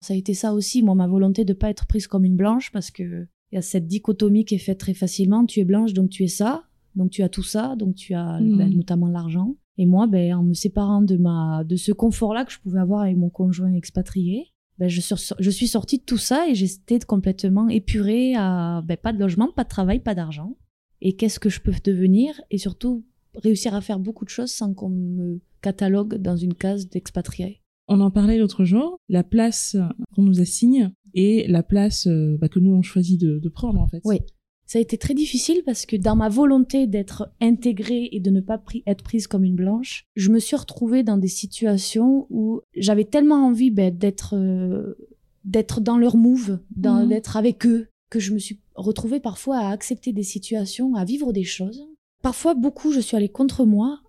Ça 0.04 0.14
a 0.14 0.18
été 0.18 0.34
ça 0.34 0.54
aussi, 0.54 0.84
moi, 0.84 0.96
ma 0.96 1.08
volonté 1.08 1.46
de 1.46 1.54
pas 1.54 1.70
être 1.70 1.88
prise 1.88 2.08
comme 2.08 2.26
une 2.26 2.36
blanche, 2.36 2.72
parce 2.72 2.92
que 2.92 3.26
il 3.52 3.56
y 3.56 3.58
a 3.58 3.62
cette 3.62 3.88
dichotomie 3.88 4.46
qui 4.46 4.56
est 4.56 4.60
faite 4.60 4.80
très 4.80 4.94
facilement. 4.94 5.46
Tu 5.46 5.60
es 5.60 5.66
blanche, 5.66 5.94
donc 5.94 6.10
tu 6.10 6.24
es 6.24 6.28
ça, 6.28 6.64
donc 6.96 7.12
tu 7.12 7.22
as 7.24 7.30
tout 7.30 7.44
ça, 7.44 7.76
donc 7.76 7.96
tu 7.96 8.14
as 8.14 8.40
Mhm. 8.42 8.58
ben, 8.58 8.74
notamment 8.76 9.08
l'argent. 9.08 9.56
Et 9.78 9.86
moi, 9.86 10.06
ben, 10.08 10.36
en 10.36 10.44
me 10.44 10.54
séparant 10.54 11.02
de 11.02 11.18
ma, 11.18 11.64
de 11.64 11.76
ce 11.76 11.92
confort-là 11.92 12.46
que 12.46 12.52
je 12.52 12.60
pouvais 12.60 12.80
avoir 12.80 13.02
avec 13.02 13.16
mon 13.18 13.30
conjoint 13.30 13.74
expatrié, 13.74 14.48
ben, 14.80 14.88
je, 14.90 15.02
suis- 15.02 15.34
je 15.40 15.50
suis 15.52 15.68
sortie 15.68 16.00
de 16.00 16.04
tout 16.04 16.18
ça 16.18 16.48
et 16.50 16.56
j'étais 16.56 17.00
complètement 17.00 17.70
épurée 17.70 18.34
à 18.36 18.82
ben, 18.86 18.98
pas 18.98 19.14
de 19.14 19.20
logement, 19.20 19.52
pas 19.56 19.64
de 19.64 19.70
travail, 19.70 20.00
pas 20.00 20.16
d'argent. 20.16 20.58
Et 21.02 21.14
qu'est-ce 21.16 21.40
que 21.40 21.50
je 21.50 21.62
peux 21.62 21.74
devenir? 21.84 22.40
Et 22.52 22.58
surtout, 22.58 23.04
réussir 23.36 23.74
à 23.76 23.82
faire 23.82 24.00
beaucoup 24.00 24.26
de 24.26 24.30
choses 24.30 24.52
sans 24.52 24.74
qu'on 24.74 24.90
me 24.90 25.40
catalogue 25.62 26.16
dans 26.16 26.36
une 26.38 26.54
case 26.54 26.90
d'expatrié. 26.90 27.62
On 27.88 28.00
en 28.02 28.12
parlait 28.12 28.38
l'autre 28.38 28.64
jour, 28.66 29.00
la 29.10 29.24
place 29.24 29.76
qu'on 30.16 30.24
nous 30.24 30.40
assigne 30.42 30.92
et 31.14 31.46
la 31.48 31.64
place 31.64 32.08
euh, 32.08 32.38
bah, 32.40 32.50
que 32.50 32.60
nous 32.60 32.72
on 32.74 32.82
choisit 32.82 33.20
de, 33.20 33.40
de 33.40 33.50
prendre 33.50 33.80
en 33.82 33.88
fait. 33.88 34.02
Oui. 34.06 34.20
Ça 34.66 34.80
a 34.80 34.82
été 34.82 34.98
très 34.98 35.14
difficile 35.14 35.62
parce 35.66 35.86
que 35.86 35.98
dans 35.98 36.16
ma 36.16 36.30
volonté 36.30 36.88
d'être 36.88 37.30
intégrée 37.42 38.08
et 38.14 38.20
de 38.22 38.32
ne 38.32 38.40
pas 38.40 38.58
pri- 38.58 38.82
être 38.88 39.04
prise 39.04 39.28
comme 39.28 39.44
une 39.44 39.56
blanche, 39.56 40.06
je 40.16 40.32
me 40.32 40.40
suis 40.40 40.56
retrouvée 40.56 41.04
dans 41.04 41.18
des 41.18 41.28
situations 41.28 42.26
où 42.30 42.62
j'avais 42.76 43.04
tellement 43.04 43.46
envie 43.46 43.70
ben, 43.72 43.96
d'être 43.96 44.36
euh, 44.36 44.96
d'être 45.44 45.82
dans 45.82 45.98
leur 45.98 46.16
move, 46.16 46.60
Mhm. 46.78 47.10
d'être 47.10 47.36
avec 47.36 47.68
eux, 47.68 47.88
que 48.10 48.20
je 48.20 48.34
me 48.34 48.40
suis 48.40 48.62
retrouvée 48.76 49.20
parfois 49.20 49.58
à 49.58 49.70
accepter 49.72 50.14
des 50.14 50.24
situations, 50.24 50.96
à 50.96 51.04
vivre 51.04 51.34
des 51.34 51.44
choses. 51.44 51.86
Parfois, 52.22 52.54
beaucoup, 52.54 52.94
je 52.94 53.02
suis 53.02 53.18
allée 53.18 53.28
contre 53.30 53.66
moi, 53.66 54.00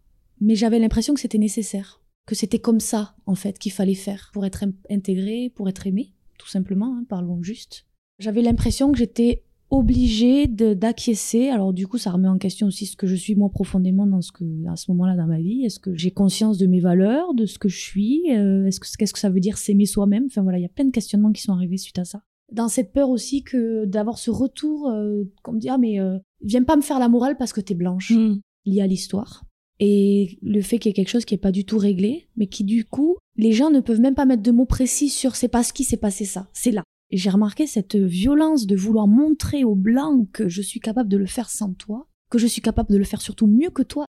mais 0.41 0.55
j'avais 0.55 0.79
l'impression 0.79 1.12
que 1.12 1.21
c'était 1.21 1.38
nécessaire, 1.38 2.00
que 2.26 2.35
c'était 2.35 2.59
comme 2.59 2.81
ça, 2.81 3.15
en 3.26 3.35
fait, 3.35 3.59
qu'il 3.59 3.73
fallait 3.73 3.94
faire 3.94 4.31
pour 4.32 4.44
être 4.47 4.65
intégrée, 4.91 5.50
pour 5.55 5.69
être 5.69 5.87
aimée, 5.87 6.12
tout 6.38 6.49
simplement, 6.49 6.97
hein, 6.97 7.05
parlons 7.09 7.43
juste. 7.43 7.87
J'avais 8.19 8.43
l'impression 8.43 8.93
que 8.93 8.99
j'étais 8.99 9.43
obligée 9.71 10.47
d'acquiescer. 10.47 11.49
Alors 11.49 11.73
du 11.73 11.87
coup, 11.87 11.99
ça 11.99 12.12
remet 12.12 12.29
en 12.29 12.38
question 12.38 12.67
aussi 12.69 12.87
ce 12.87 12.97
que 12.97 13.06
je 13.06 13.15
suis 13.17 13.35
moi 13.35 13.49
profondément 13.50 14.06
dans 14.06 14.21
ce 14.23 14.31
que 14.31 14.44
à 14.69 14.76
ce 14.76 14.91
moment-là 14.93 15.17
dans 15.17 15.26
ma 15.26 15.41
vie. 15.41 15.65
Est-ce 15.65 15.81
que 15.81 15.94
j'ai 15.94 16.11
conscience 16.12 16.59
de 16.59 16.67
mes 16.67 16.81
valeurs, 16.81 17.35
de 17.35 17.44
ce 17.47 17.59
que 17.59 17.69
je 17.69 17.79
suis 17.81 18.23
Euh, 18.31 18.67
Est-ce 18.67 18.79
que 18.79 18.87
qu'est-ce 18.97 19.12
que 19.12 19.19
ça 19.19 19.31
veut 19.31 19.41
dire 19.41 19.59
s'aimer 19.59 19.87
soi-même? 19.87 20.26
Enfin 20.26 20.43
voilà, 20.43 20.59
il 20.59 20.62
y 20.62 20.67
a 20.67 20.69
plein 20.71 20.85
de 20.85 20.91
questionnements 20.93 21.32
qui 21.32 21.43
sont 21.43 21.53
arrivés 21.53 21.76
suite 21.79 21.99
à 21.99 22.05
ça. 22.05 22.23
Dans 22.53 22.69
cette 22.69 22.93
peur 22.93 23.09
aussi 23.09 23.43
que 23.43 23.85
d'avoir 23.87 24.19
ce 24.19 24.31
retour, 24.31 24.91
euh, 24.91 25.25
qu'on 25.43 25.53
me 25.55 25.59
dit 25.59 25.71
ah 25.71 25.79
mais 25.79 25.99
euh, 25.99 26.19
viens 26.43 26.62
pas 26.62 26.76
me 26.76 26.82
faire 26.82 26.99
la 27.00 27.09
morale 27.09 27.37
parce 27.37 27.53
que 27.53 27.61
t'es 27.61 27.75
blanche 27.75 28.12
Mm. 28.12 28.41
lié 28.67 28.81
à 28.81 28.87
l'histoire. 28.87 29.44
Et 29.81 30.38
le 30.43 30.61
fait 30.62 30.79
qu'il 30.79 30.91
y 30.91 30.93
ait 30.93 30.94
quelque 30.94 31.11
chose 31.11 31.25
qui 31.25 31.35
est 31.35 31.38
pas 31.38 31.53
du 31.53 31.65
tout 31.65 31.79
réglé, 31.79 32.29
mais 32.37 32.47
qui 32.47 32.65
du 32.65 32.85
coup, 32.85 33.17
les 33.37 33.53
gens 33.53 33.71
ne 33.71 33.81
peuvent 33.81 34.00
même 34.00 34.15
pas 34.15 34.25
mettre 34.25 34.43
de 34.43 34.53
mots 34.53 34.67
précis 34.67 35.09
sur 35.09 35.35
c'est 35.35 35.49
parce 35.49 35.73
qu'il 35.73 35.85
s'est 35.85 35.97
passé 35.97 36.25
ça, 36.25 36.49
c'est 36.53 36.71
là. 36.71 36.85
Et 37.11 37.17
j'ai 37.17 37.31
remarqué 37.31 37.67
cette 37.67 37.97
violence 37.97 38.67
de 38.67 38.76
vouloir 38.76 39.06
montrer 39.09 39.65
aux 39.65 39.75
blancs 39.75 40.29
que 40.32 40.49
je 40.49 40.62
suis 40.62 40.81
capable 40.81 41.09
de 41.09 41.17
le 41.17 41.26
faire 41.26 41.50
sans 41.50 41.73
toi, 41.75 42.09
que 42.31 42.38
je 42.38 42.47
suis 42.47 42.62
capable 42.62 42.91
de 42.91 42.99
le 42.99 43.05
faire 43.05 43.21
surtout 43.21 43.47
mieux 43.47 43.71
que 43.71 43.82
toi. 43.82 44.06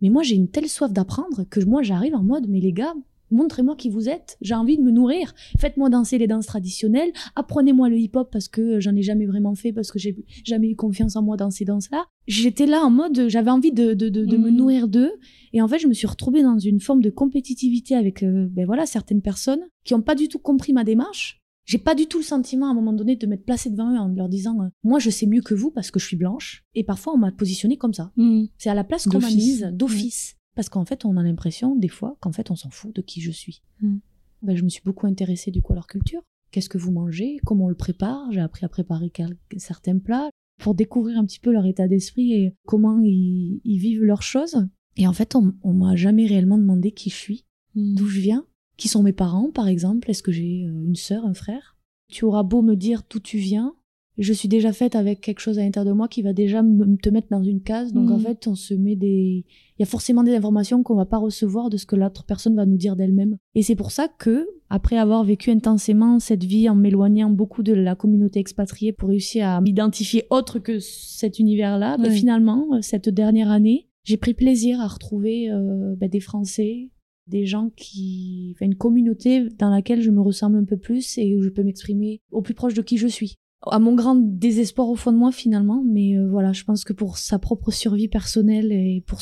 Mais 0.00 0.10
moi, 0.10 0.22
j'ai 0.22 0.36
une 0.36 0.48
telle 0.48 0.68
soif 0.68 0.92
d'apprendre 0.92 1.44
que 1.50 1.60
moi, 1.64 1.82
j'arrive 1.82 2.14
en 2.14 2.22
mode, 2.22 2.48
mais 2.48 2.60
les 2.60 2.72
gars, 2.72 2.94
montrez-moi 3.30 3.76
qui 3.76 3.90
vous 3.90 4.08
êtes. 4.08 4.36
J'ai 4.40 4.54
envie 4.54 4.76
de 4.76 4.82
me 4.82 4.90
nourrir. 4.90 5.34
Faites-moi 5.58 5.88
danser 5.90 6.18
les 6.18 6.26
danses 6.26 6.46
traditionnelles. 6.46 7.10
Apprenez-moi 7.34 7.88
le 7.88 7.98
hip-hop 7.98 8.28
parce 8.30 8.48
que 8.48 8.80
j'en 8.80 8.94
ai 8.94 9.02
jamais 9.02 9.26
vraiment 9.26 9.54
fait, 9.54 9.72
parce 9.72 9.90
que 9.90 9.98
j'ai 9.98 10.16
jamais 10.44 10.68
eu 10.70 10.76
confiance 10.76 11.16
en 11.16 11.22
moi 11.22 11.36
dans 11.36 11.50
ces 11.50 11.64
danses-là. 11.64 12.06
J'étais 12.26 12.66
là 12.66 12.82
en 12.84 12.90
mode, 12.90 13.28
j'avais 13.28 13.50
envie 13.50 13.72
de, 13.72 13.94
de, 13.94 14.08
de, 14.08 14.24
de 14.24 14.36
me 14.36 14.50
Mhm. 14.50 14.56
nourrir 14.56 14.88
d'eux. 14.88 15.12
Et 15.52 15.62
en 15.62 15.68
fait, 15.68 15.78
je 15.78 15.86
me 15.86 15.94
suis 15.94 16.06
retrouvée 16.06 16.42
dans 16.42 16.58
une 16.58 16.80
forme 16.80 17.00
de 17.02 17.10
compétitivité 17.10 17.94
avec, 17.94 18.22
euh, 18.22 18.46
ben 18.50 18.66
voilà, 18.66 18.86
certaines 18.86 19.22
personnes 19.22 19.60
qui 19.84 19.94
ont 19.94 20.02
pas 20.02 20.14
du 20.14 20.28
tout 20.28 20.38
compris 20.38 20.72
ma 20.72 20.84
démarche. 20.84 21.40
J'ai 21.64 21.78
pas 21.78 21.96
du 21.96 22.06
tout 22.06 22.18
le 22.18 22.24
sentiment 22.24 22.66
à 22.68 22.70
un 22.70 22.74
moment 22.74 22.92
donné 22.92 23.16
de 23.16 23.26
m'être 23.26 23.44
placée 23.44 23.70
devant 23.70 23.92
eux 23.92 23.98
en 23.98 24.06
leur 24.08 24.28
disant, 24.28 24.60
euh, 24.62 24.68
moi, 24.84 25.00
je 25.00 25.10
sais 25.10 25.26
mieux 25.26 25.40
que 25.40 25.52
vous 25.54 25.72
parce 25.72 25.90
que 25.90 25.98
je 25.98 26.06
suis 26.06 26.16
blanche. 26.16 26.64
Et 26.76 26.84
parfois, 26.84 27.12
on 27.14 27.16
m'a 27.18 27.32
positionnée 27.32 27.76
comme 27.76 27.92
ça. 27.92 28.12
Mm. 28.16 28.44
C'est 28.56 28.70
à 28.70 28.74
la 28.74 28.84
place 28.84 29.06
qu'on 29.08 29.18
m'a 29.18 29.30
mise 29.30 29.68
d'office. 29.72 30.36
Parce 30.56 30.68
qu'en 30.68 30.84
fait, 30.84 31.04
on 31.04 31.16
a 31.16 31.22
l'impression, 31.22 31.76
des 31.76 31.88
fois, 31.88 32.16
qu'en 32.20 32.32
fait, 32.32 32.50
on 32.50 32.56
s'en 32.56 32.70
fout 32.70 32.92
de 32.94 33.02
qui 33.02 33.20
je 33.20 33.30
suis. 33.30 33.62
Mm. 33.80 33.98
Ben, 34.42 34.56
je 34.56 34.64
me 34.64 34.68
suis 34.68 34.82
beaucoup 34.84 35.06
intéressée 35.06 35.52
du 35.52 35.62
coup 35.62 35.72
à 35.72 35.76
leur 35.76 35.86
culture. 35.86 36.22
Qu'est-ce 36.50 36.68
que 36.68 36.78
vous 36.78 36.90
mangez? 36.90 37.38
Comment 37.44 37.66
on 37.66 37.68
le 37.68 37.76
prépare? 37.76 38.32
J'ai 38.32 38.40
appris 38.40 38.64
à 38.64 38.68
préparer 38.68 39.12
certains 39.58 39.98
plats 39.98 40.30
pour 40.58 40.74
découvrir 40.74 41.18
un 41.18 41.24
petit 41.24 41.38
peu 41.38 41.52
leur 41.52 41.66
état 41.66 41.86
d'esprit 41.86 42.32
et 42.32 42.54
comment 42.66 42.98
ils, 43.00 43.60
ils 43.64 43.78
vivent 43.78 44.02
leurs 44.02 44.22
choses. 44.22 44.66
Et 44.96 45.06
en 45.06 45.12
fait, 45.12 45.36
on, 45.36 45.54
on 45.62 45.72
m'a 45.74 45.94
jamais 45.94 46.26
réellement 46.26 46.58
demandé 46.58 46.90
qui 46.90 47.10
je 47.10 47.16
suis, 47.16 47.44
Mm. 47.76 47.94
d'où 47.94 48.06
je 48.06 48.20
viens, 48.20 48.46
qui 48.78 48.88
sont 48.88 49.02
mes 49.02 49.12
parents, 49.12 49.50
par 49.50 49.68
exemple. 49.68 50.10
Est-ce 50.10 50.22
que 50.22 50.32
j'ai 50.32 50.64
euh, 50.64 50.84
une 50.86 50.96
sœur, 50.96 51.24
un 51.26 51.34
frère? 51.34 51.76
Tu 52.10 52.24
auras 52.24 52.42
beau 52.42 52.62
me 52.62 52.74
dire 52.74 53.02
d'où 53.08 53.20
tu 53.20 53.38
viens, 53.38 53.74
je 54.18 54.32
suis 54.32 54.48
déjà 54.48 54.72
faite 54.72 54.94
avec 54.96 55.20
quelque 55.20 55.40
chose 55.40 55.58
à 55.58 55.62
l'intérieur 55.62 55.92
de 55.92 55.96
moi 55.96 56.08
qui 56.08 56.22
va 56.22 56.32
déjà 56.32 56.62
me- 56.62 56.96
te 56.96 57.10
mettre 57.10 57.28
dans 57.30 57.42
une 57.42 57.60
case. 57.60 57.92
Donc 57.92 58.10
en 58.10 58.18
fait, 58.18 58.46
on 58.46 58.54
se 58.54 58.72
met 58.74 58.96
des, 58.96 59.44
il 59.78 59.80
y 59.80 59.82
a 59.82 59.86
forcément 59.86 60.22
des 60.22 60.34
informations 60.34 60.82
qu'on 60.82 60.94
va 60.94 61.04
pas 61.04 61.18
recevoir 61.18 61.68
de 61.70 61.76
ce 61.76 61.84
que 61.86 61.96
l'autre 61.96 62.24
personne 62.24 62.56
va 62.56 62.64
nous 62.66 62.76
dire 62.78 62.96
d'elle-même. 62.96 63.36
Et 63.54 63.62
c'est 63.62 63.76
pour 63.76 63.90
ça 63.90 64.08
que, 64.08 64.46
après 64.70 64.96
avoir 64.96 65.22
vécu 65.22 65.50
intensément 65.50 66.18
cette 66.18 66.44
vie 66.44 66.68
en 66.68 66.74
m'éloignant 66.74 67.28
beaucoup 67.30 67.62
de 67.62 67.72
la 67.74 67.94
communauté 67.94 68.40
expatriée 68.40 68.92
pour 68.92 69.10
réussir 69.10 69.46
à 69.46 69.60
m'identifier 69.60 70.24
autre 70.30 70.58
que 70.58 70.78
cet 70.80 71.38
univers-là, 71.38 71.96
ben, 71.98 72.04
Ouais. 72.04 72.10
finalement, 72.10 72.66
cette 72.80 73.08
dernière 73.10 73.50
année, 73.50 73.88
j'ai 74.04 74.16
pris 74.16 74.34
plaisir 74.34 74.80
à 74.80 74.86
retrouver 74.86 75.50
euh, 75.50 75.94
ben, 75.96 76.08
des 76.08 76.20
Français, 76.20 76.90
des 77.26 77.44
gens 77.44 77.70
qui, 77.76 78.52
enfin, 78.54 78.66
une 78.66 78.76
communauté 78.76 79.48
dans 79.58 79.68
laquelle 79.68 80.00
je 80.00 80.10
me 80.10 80.20
ressemble 80.20 80.56
un 80.58 80.64
peu 80.64 80.76
plus 80.76 81.18
et 81.18 81.36
où 81.36 81.42
je 81.42 81.48
peux 81.48 81.62
m'exprimer 81.64 82.20
au 82.30 82.40
plus 82.40 82.54
proche 82.54 82.74
de 82.74 82.82
qui 82.82 82.96
je 82.98 83.08
suis. 83.08 83.34
À 83.62 83.78
mon 83.78 83.94
grand 83.94 84.14
désespoir 84.16 84.88
au 84.88 84.94
fond 84.96 85.12
de 85.12 85.16
moi 85.16 85.32
finalement, 85.32 85.82
mais 85.84 86.16
euh, 86.16 86.28
voilà, 86.28 86.52
je 86.52 86.62
pense 86.64 86.84
que 86.84 86.92
pour 86.92 87.18
sa 87.18 87.38
propre 87.38 87.70
survie 87.70 88.08
personnelle 88.08 88.70
et 88.70 89.02
pour, 89.06 89.20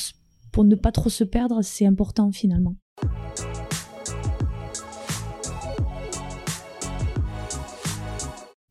pour 0.52 0.64
ne 0.64 0.74
pas 0.74 0.92
trop 0.92 1.08
se 1.08 1.24
perdre, 1.24 1.62
c'est 1.62 1.86
important 1.86 2.30
finalement. 2.32 2.76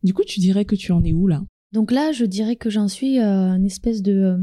Du 0.04 0.14
coup, 0.14 0.24
tu 0.26 0.40
dirais 0.40 0.66
que 0.66 0.76
tu 0.76 0.92
en 0.92 1.04
es 1.04 1.14
où 1.14 1.28
là? 1.28 1.44
Donc 1.72 1.92
là, 1.92 2.12
je 2.12 2.26
dirais 2.26 2.56
que 2.56 2.70
j'en 2.70 2.88
suis 2.88 3.20
à 3.20 3.32
un 3.34 3.64
espèce 3.64 4.02
de 4.02 4.12
euh, 4.14 4.38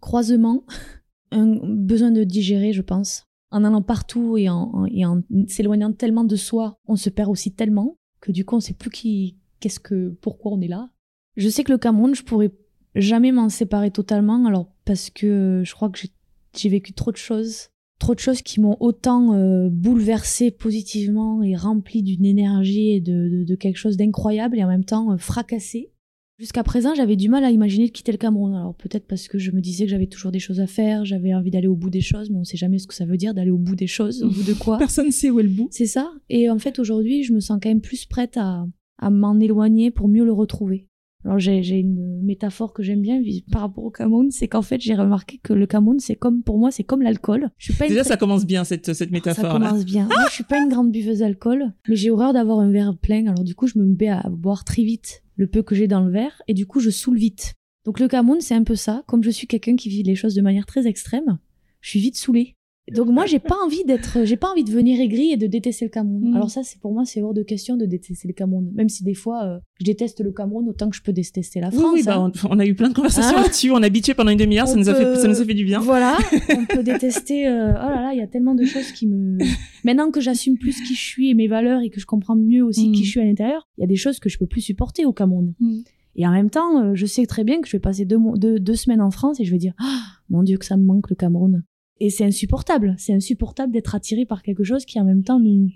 croisement, 0.00 0.64
un 1.30 1.58
besoin 1.62 2.10
de 2.10 2.24
digérer, 2.24 2.72
je 2.72 2.82
pense. 2.82 3.24
En 3.50 3.62
allant 3.62 3.82
partout 3.82 4.36
et 4.36 4.48
en, 4.48 4.70
en- 4.72 4.86
et 4.86 5.04
en 5.06 5.22
s'éloignant 5.48 5.92
tellement 5.92 6.24
de 6.24 6.34
soi, 6.36 6.78
on 6.86 6.96
se 6.96 7.10
perd 7.10 7.30
aussi 7.30 7.52
tellement 7.52 7.98
que 8.20 8.32
du 8.32 8.44
coup, 8.44 8.56
on 8.56 8.60
sait 8.60 8.74
plus 8.74 8.90
qui, 8.90 9.36
qu'est-ce 9.60 9.80
que, 9.80 10.10
pourquoi 10.20 10.52
on 10.52 10.60
est 10.60 10.68
là? 10.68 10.90
Je 11.36 11.48
sais 11.48 11.64
que 11.64 11.72
le 11.72 11.78
Cameroun, 11.78 12.14
je 12.14 12.22
pourrais 12.22 12.50
jamais 12.94 13.32
m'en 13.32 13.48
séparer 13.48 13.90
totalement, 13.90 14.46
alors 14.46 14.72
parce 14.84 15.10
que 15.10 15.62
je 15.64 15.74
crois 15.74 15.90
que 15.90 15.98
j'ai- 15.98 16.68
vécu 16.70 16.94
trop 16.94 17.12
de 17.12 17.18
choses, 17.18 17.68
trop 17.98 18.14
de 18.14 18.18
choses 18.20 18.40
qui 18.40 18.60
m'ont 18.60 18.78
autant 18.80 19.34
euh, 19.34 19.68
bouleversé 19.70 20.50
positivement 20.50 21.42
et 21.42 21.54
rempli 21.54 22.02
d'une 22.02 22.24
énergie 22.24 22.92
et 22.92 23.00
de, 23.00 23.28
de- 23.28 23.44
de 23.44 23.54
quelque 23.56 23.76
chose 23.76 23.98
d'incroyable 23.98 24.58
et 24.58 24.64
en 24.64 24.68
même 24.68 24.84
temps 24.84 25.12
euh, 25.12 25.16
fracassé 25.18 25.92
Jusqu'à 26.38 26.62
présent, 26.62 26.94
j'avais 26.94 27.16
du 27.16 27.30
mal 27.30 27.44
à 27.44 27.50
imaginer 27.50 27.86
de 27.86 27.92
quitter 27.92 28.12
le 28.12 28.18
Cameroun. 28.18 28.54
Alors 28.54 28.74
peut-être 28.74 29.06
parce 29.06 29.26
que 29.26 29.38
je 29.38 29.52
me 29.52 29.62
disais 29.62 29.84
que 29.86 29.90
j'avais 29.90 30.06
toujours 30.06 30.32
des 30.32 30.38
choses 30.38 30.60
à 30.60 30.66
faire, 30.66 31.06
j'avais 31.06 31.34
envie 31.34 31.50
d'aller 31.50 31.66
au 31.66 31.76
bout 31.76 31.88
des 31.88 32.02
choses, 32.02 32.28
mais 32.28 32.36
on 32.36 32.44
sait 32.44 32.58
jamais 32.58 32.78
ce 32.78 32.86
que 32.86 32.92
ça 32.92 33.06
veut 33.06 33.16
dire 33.16 33.32
d'aller 33.32 33.50
au 33.50 33.56
bout 33.56 33.74
des 33.74 33.86
choses, 33.86 34.22
au 34.22 34.28
bout 34.28 34.42
de 34.42 34.52
quoi. 34.52 34.76
Personne 34.78 35.06
ne 35.06 35.10
sait 35.12 35.30
où 35.30 35.40
est 35.40 35.44
le 35.44 35.48
bout. 35.48 35.68
C'est 35.70 35.86
ça. 35.86 36.12
Et 36.28 36.50
en 36.50 36.58
fait, 36.58 36.78
aujourd'hui, 36.78 37.22
je 37.22 37.32
me 37.32 37.40
sens 37.40 37.58
quand 37.62 37.70
même 37.70 37.80
plus 37.80 38.04
prête 38.04 38.36
à, 38.36 38.66
à 38.98 39.10
m'en 39.10 39.38
éloigner 39.40 39.90
pour 39.90 40.08
mieux 40.08 40.24
le 40.24 40.32
retrouver. 40.32 40.88
Alors 41.24 41.38
j'ai 41.40 41.58
une 41.80 42.22
métaphore 42.22 42.72
que 42.72 42.84
j'aime 42.84 43.00
bien 43.02 43.20
par 43.50 43.62
rapport 43.62 43.82
au 43.84 43.90
Cameroun, 43.90 44.30
c'est 44.30 44.46
qu'en 44.46 44.62
fait 44.62 44.80
j'ai 44.80 44.94
remarqué 44.94 45.40
que 45.42 45.52
le 45.52 45.66
Cameroun 45.66 45.98
c'est 45.98 46.14
comme 46.14 46.42
pour 46.44 46.56
moi 46.58 46.70
c'est 46.70 46.84
comme 46.84 47.02
l'alcool. 47.02 47.50
Je 47.58 47.64
suis 47.72 47.74
pas 47.74 47.86
une 47.86 47.90
Déjà, 47.90 48.02
très- 48.02 48.10
ça 48.10 48.16
commence 48.16 48.46
bien 48.46 48.62
cette, 48.62 48.92
cette 48.92 49.08
ça 49.08 49.12
métaphore. 49.12 49.58
là. 49.58 49.68
commence 49.70 49.84
bien. 49.84 50.04
Moi 50.06 50.26
je 50.28 50.34
suis 50.34 50.44
pas 50.44 50.58
une 50.62 50.68
grande 50.68 50.92
buveuse 50.92 51.18
d'alcool, 51.18 51.72
mais 51.88 51.96
j'ai 51.96 52.10
horreur 52.10 52.32
d'avoir 52.32 52.60
un 52.60 52.70
verre 52.70 52.96
plein. 52.96 53.26
Alors 53.26 53.42
du 53.42 53.56
coup 53.56 53.66
je 53.66 53.76
me 53.78 53.84
mets 53.84 54.08
à 54.08 54.22
boire 54.30 54.64
très 54.64 54.84
vite 54.84 55.24
le 55.34 55.48
peu 55.48 55.62
que 55.64 55.74
j'ai 55.74 55.88
dans 55.88 56.04
le 56.04 56.12
verre 56.12 56.42
et 56.46 56.54
du 56.54 56.64
coup 56.66 56.78
je 56.78 56.90
saoule 56.90 57.18
vite. 57.18 57.54
Donc 57.84 57.98
le 57.98 58.06
Cameroun 58.06 58.40
c'est 58.40 58.54
un 58.54 58.62
peu 58.64 58.76
ça. 58.76 59.02
Comme 59.08 59.24
je 59.24 59.30
suis 59.30 59.48
quelqu'un 59.48 59.74
qui 59.74 59.88
vit 59.88 60.04
les 60.04 60.14
choses 60.14 60.34
de 60.34 60.42
manière 60.42 60.66
très 60.66 60.86
extrême, 60.86 61.38
je 61.80 61.90
suis 61.90 62.00
vite 62.00 62.16
saoulée. 62.16 62.54
Donc 62.94 63.08
moi 63.08 63.26
j'ai 63.26 63.40
pas 63.40 63.56
envie 63.64 63.82
d'être, 63.84 64.18
j'ai 64.24 64.36
pas 64.36 64.48
envie 64.50 64.62
de 64.62 64.70
venir 64.70 65.00
aigri 65.00 65.32
et 65.32 65.36
de 65.36 65.46
détester 65.48 65.84
le 65.86 65.90
Cameroun. 65.90 66.30
Mm. 66.30 66.36
Alors 66.36 66.50
ça 66.50 66.62
c'est 66.62 66.78
pour 66.80 66.92
moi 66.92 67.04
c'est 67.04 67.20
hors 67.20 67.34
de 67.34 67.42
question 67.42 67.76
de 67.76 67.84
détester 67.84 68.28
le 68.28 68.32
Cameroun. 68.34 68.70
Même 68.74 68.88
si 68.88 69.02
des 69.02 69.14
fois 69.14 69.44
euh, 69.44 69.58
je 69.80 69.84
déteste 69.84 70.20
le 70.20 70.30
Cameroun 70.30 70.68
autant 70.68 70.88
que 70.88 70.96
je 70.96 71.02
peux 71.02 71.12
détester 71.12 71.60
la 71.60 71.70
France. 71.72 71.90
oui, 71.94 72.02
bah, 72.04 72.16
hein. 72.16 72.30
on, 72.44 72.48
on 72.56 72.58
a 72.60 72.64
eu 72.66 72.74
plein 72.74 72.88
de 72.88 72.94
conversations 72.94 73.36
Hein 73.38 73.42
là-dessus. 73.42 73.70
On 73.72 73.82
a 73.82 73.88
bitché 73.88 74.14
pendant 74.14 74.30
une 74.30 74.38
demi-heure. 74.38 74.68
Ça 74.68 74.76
nous 74.76 74.88
a 74.88 74.94
fait, 74.94 75.16
ça 75.16 75.26
nous 75.26 75.40
a 75.40 75.44
fait 75.44 75.54
du 75.54 75.64
bien. 75.64 75.80
Voilà, 75.80 76.16
on 76.56 76.64
peut 76.66 76.82
détester. 76.84 77.48
euh, 77.48 77.70
oh 77.72 77.88
là 77.90 78.02
là, 78.02 78.10
il 78.12 78.18
y 78.18 78.22
a 78.22 78.26
tellement 78.28 78.54
de 78.54 78.64
choses 78.64 78.92
qui 78.92 79.06
me. 79.08 79.38
Maintenant 79.84 80.10
que 80.12 80.20
j'assume 80.20 80.56
plus 80.56 80.80
qui 80.82 80.94
je 80.94 81.02
suis 81.02 81.30
et 81.30 81.34
mes 81.34 81.48
valeurs 81.48 81.80
et 81.82 81.90
que 81.90 81.98
je 82.00 82.06
comprends 82.06 82.36
mieux 82.36 82.62
aussi 82.64 82.88
Mm. 82.88 82.92
qui 82.92 83.04
je 83.04 83.10
suis 83.10 83.20
à 83.20 83.24
l'intérieur, 83.24 83.66
il 83.78 83.80
y 83.80 83.84
a 83.84 83.88
des 83.88 83.96
choses 83.96 84.20
que 84.20 84.28
je 84.28 84.38
peux 84.38 84.46
plus 84.46 84.60
supporter 84.60 85.04
au 85.06 85.12
Cameroun. 85.12 85.54
Mm. 85.58 85.78
Et 86.18 86.26
en 86.26 86.30
même 86.30 86.50
temps, 86.50 86.82
euh, 86.82 86.94
je 86.94 87.04
sais 87.04 87.26
très 87.26 87.42
bien 87.44 87.60
que 87.60 87.66
je 87.68 87.72
vais 87.72 87.80
passer 87.80 88.04
deux, 88.04 88.16
mois- 88.16 88.36
deux, 88.38 88.58
deux 88.60 88.74
semaines 88.76 89.00
en 89.02 89.10
France 89.10 89.40
et 89.40 89.44
je 89.44 89.50
vais 89.50 89.58
dire 89.58 89.74
ah 89.80 90.00
mon 90.30 90.42
Dieu 90.44 90.56
que 90.56 90.64
ça 90.64 90.76
me 90.76 90.84
manque 90.84 91.10
le 91.10 91.16
Cameroun. 91.16 91.62
Et 91.98 92.10
c'est 92.10 92.24
insupportable. 92.24 92.94
C'est 92.98 93.14
insupportable 93.14 93.72
d'être 93.72 93.94
attiré 93.94 94.26
par 94.26 94.42
quelque 94.42 94.64
chose 94.64 94.84
qui 94.84 95.00
en 95.00 95.04
même 95.04 95.24
temps 95.24 95.40
nous 95.40 95.70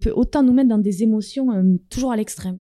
peut 0.00 0.12
autant 0.14 0.42
nous 0.42 0.52
mettre 0.52 0.68
dans 0.68 0.78
des 0.78 1.02
émotions 1.02 1.52
euh, 1.52 1.76
toujours 1.90 2.12
à 2.12 2.16
l'extrême. 2.16 2.58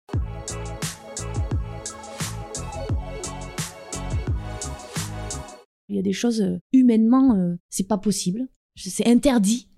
Il 5.87 5.95
y 5.95 5.99
a 5.99 6.03
des 6.03 6.13
choses 6.13 6.41
euh, 6.41 6.59
humainement, 6.71 7.35
euh, 7.35 7.55
c'est 7.69 7.87
pas 7.87 7.97
possible. 7.97 8.47
C'est 8.75 9.07
interdit. 9.07 9.69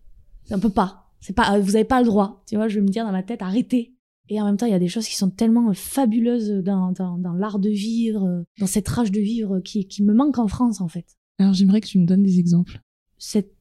On 0.51 0.59
peut 0.59 0.69
pas. 0.69 1.09
C'est 1.21 1.33
pas. 1.33 1.55
euh, 1.55 1.61
Vous 1.61 1.75
avez 1.75 1.85
pas 1.85 2.01
le 2.01 2.05
droit. 2.05 2.43
Tu 2.47 2.55
vois, 2.55 2.67
je 2.67 2.75
vais 2.75 2.81
me 2.81 2.89
dire 2.89 3.05
dans 3.05 3.11
ma 3.13 3.23
tête, 3.23 3.41
arrêtez. 3.41 3.95
Et 4.27 4.41
en 4.41 4.45
même 4.45 4.57
temps, 4.57 4.65
il 4.65 4.71
y 4.71 4.75
a 4.75 4.79
des 4.79 4.87
choses 4.87 5.07
qui 5.07 5.15
sont 5.15 5.29
tellement 5.29 5.73
fabuleuses 5.73 6.49
dans, 6.63 6.93
l'art 7.37 7.59
de 7.59 7.69
vivre, 7.69 8.45
dans 8.59 8.67
cette 8.67 8.87
rage 8.87 9.11
de 9.11 9.19
vivre 9.19 9.59
qui, 9.59 9.87
qui 9.87 10.03
me 10.03 10.13
manque 10.13 10.37
en 10.37 10.47
France, 10.47 10.79
en 10.79 10.87
fait. 10.87 11.05
Alors, 11.41 11.53
j'aimerais 11.55 11.81
que 11.81 11.87
tu 11.87 11.97
me 11.97 12.05
donnes 12.05 12.21
des 12.21 12.37
exemples. 12.37 12.81
Cette 13.17 13.55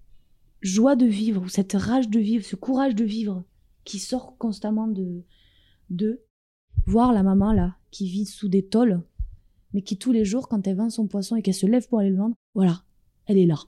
joie 0.61 0.97
de 0.97 1.07
vivre, 1.07 1.43
ou 1.43 1.49
cette 1.49 1.73
rage 1.73 2.11
de 2.11 2.21
vivre, 2.21 2.45
ce 2.45 2.55
courage 2.57 2.95
de 2.95 3.05
vivre 3.05 3.45
qui 3.85 3.99
sort 3.99 4.37
constamment 4.37 4.87
de, 4.87 5.23
de 5.89 6.21
voir 6.87 7.15
la 7.15 7.23
maman 7.23 7.53
là, 7.55 7.77
qui 7.91 8.07
vit 8.07 8.27
sous 8.27 8.49
des 8.49 8.67
tôles, 8.67 9.03
mais 9.73 9.81
qui 9.81 9.97
tous 9.97 10.13
les 10.13 10.27
jours, 10.27 10.47
quand 10.49 10.67
elle 10.67 10.77
vend 10.77 10.91
son 10.91 11.07
poisson 11.07 11.37
et 11.37 11.43
qu'elle 11.43 11.55
se 11.55 11.67
lève 11.67 11.89
pour 11.89 12.01
aller 12.01 12.11
le 12.11 12.19
vendre, 12.19 12.35
voilà, 12.55 12.85
elle 13.25 13.39
est 13.39 13.47
là. 13.47 13.59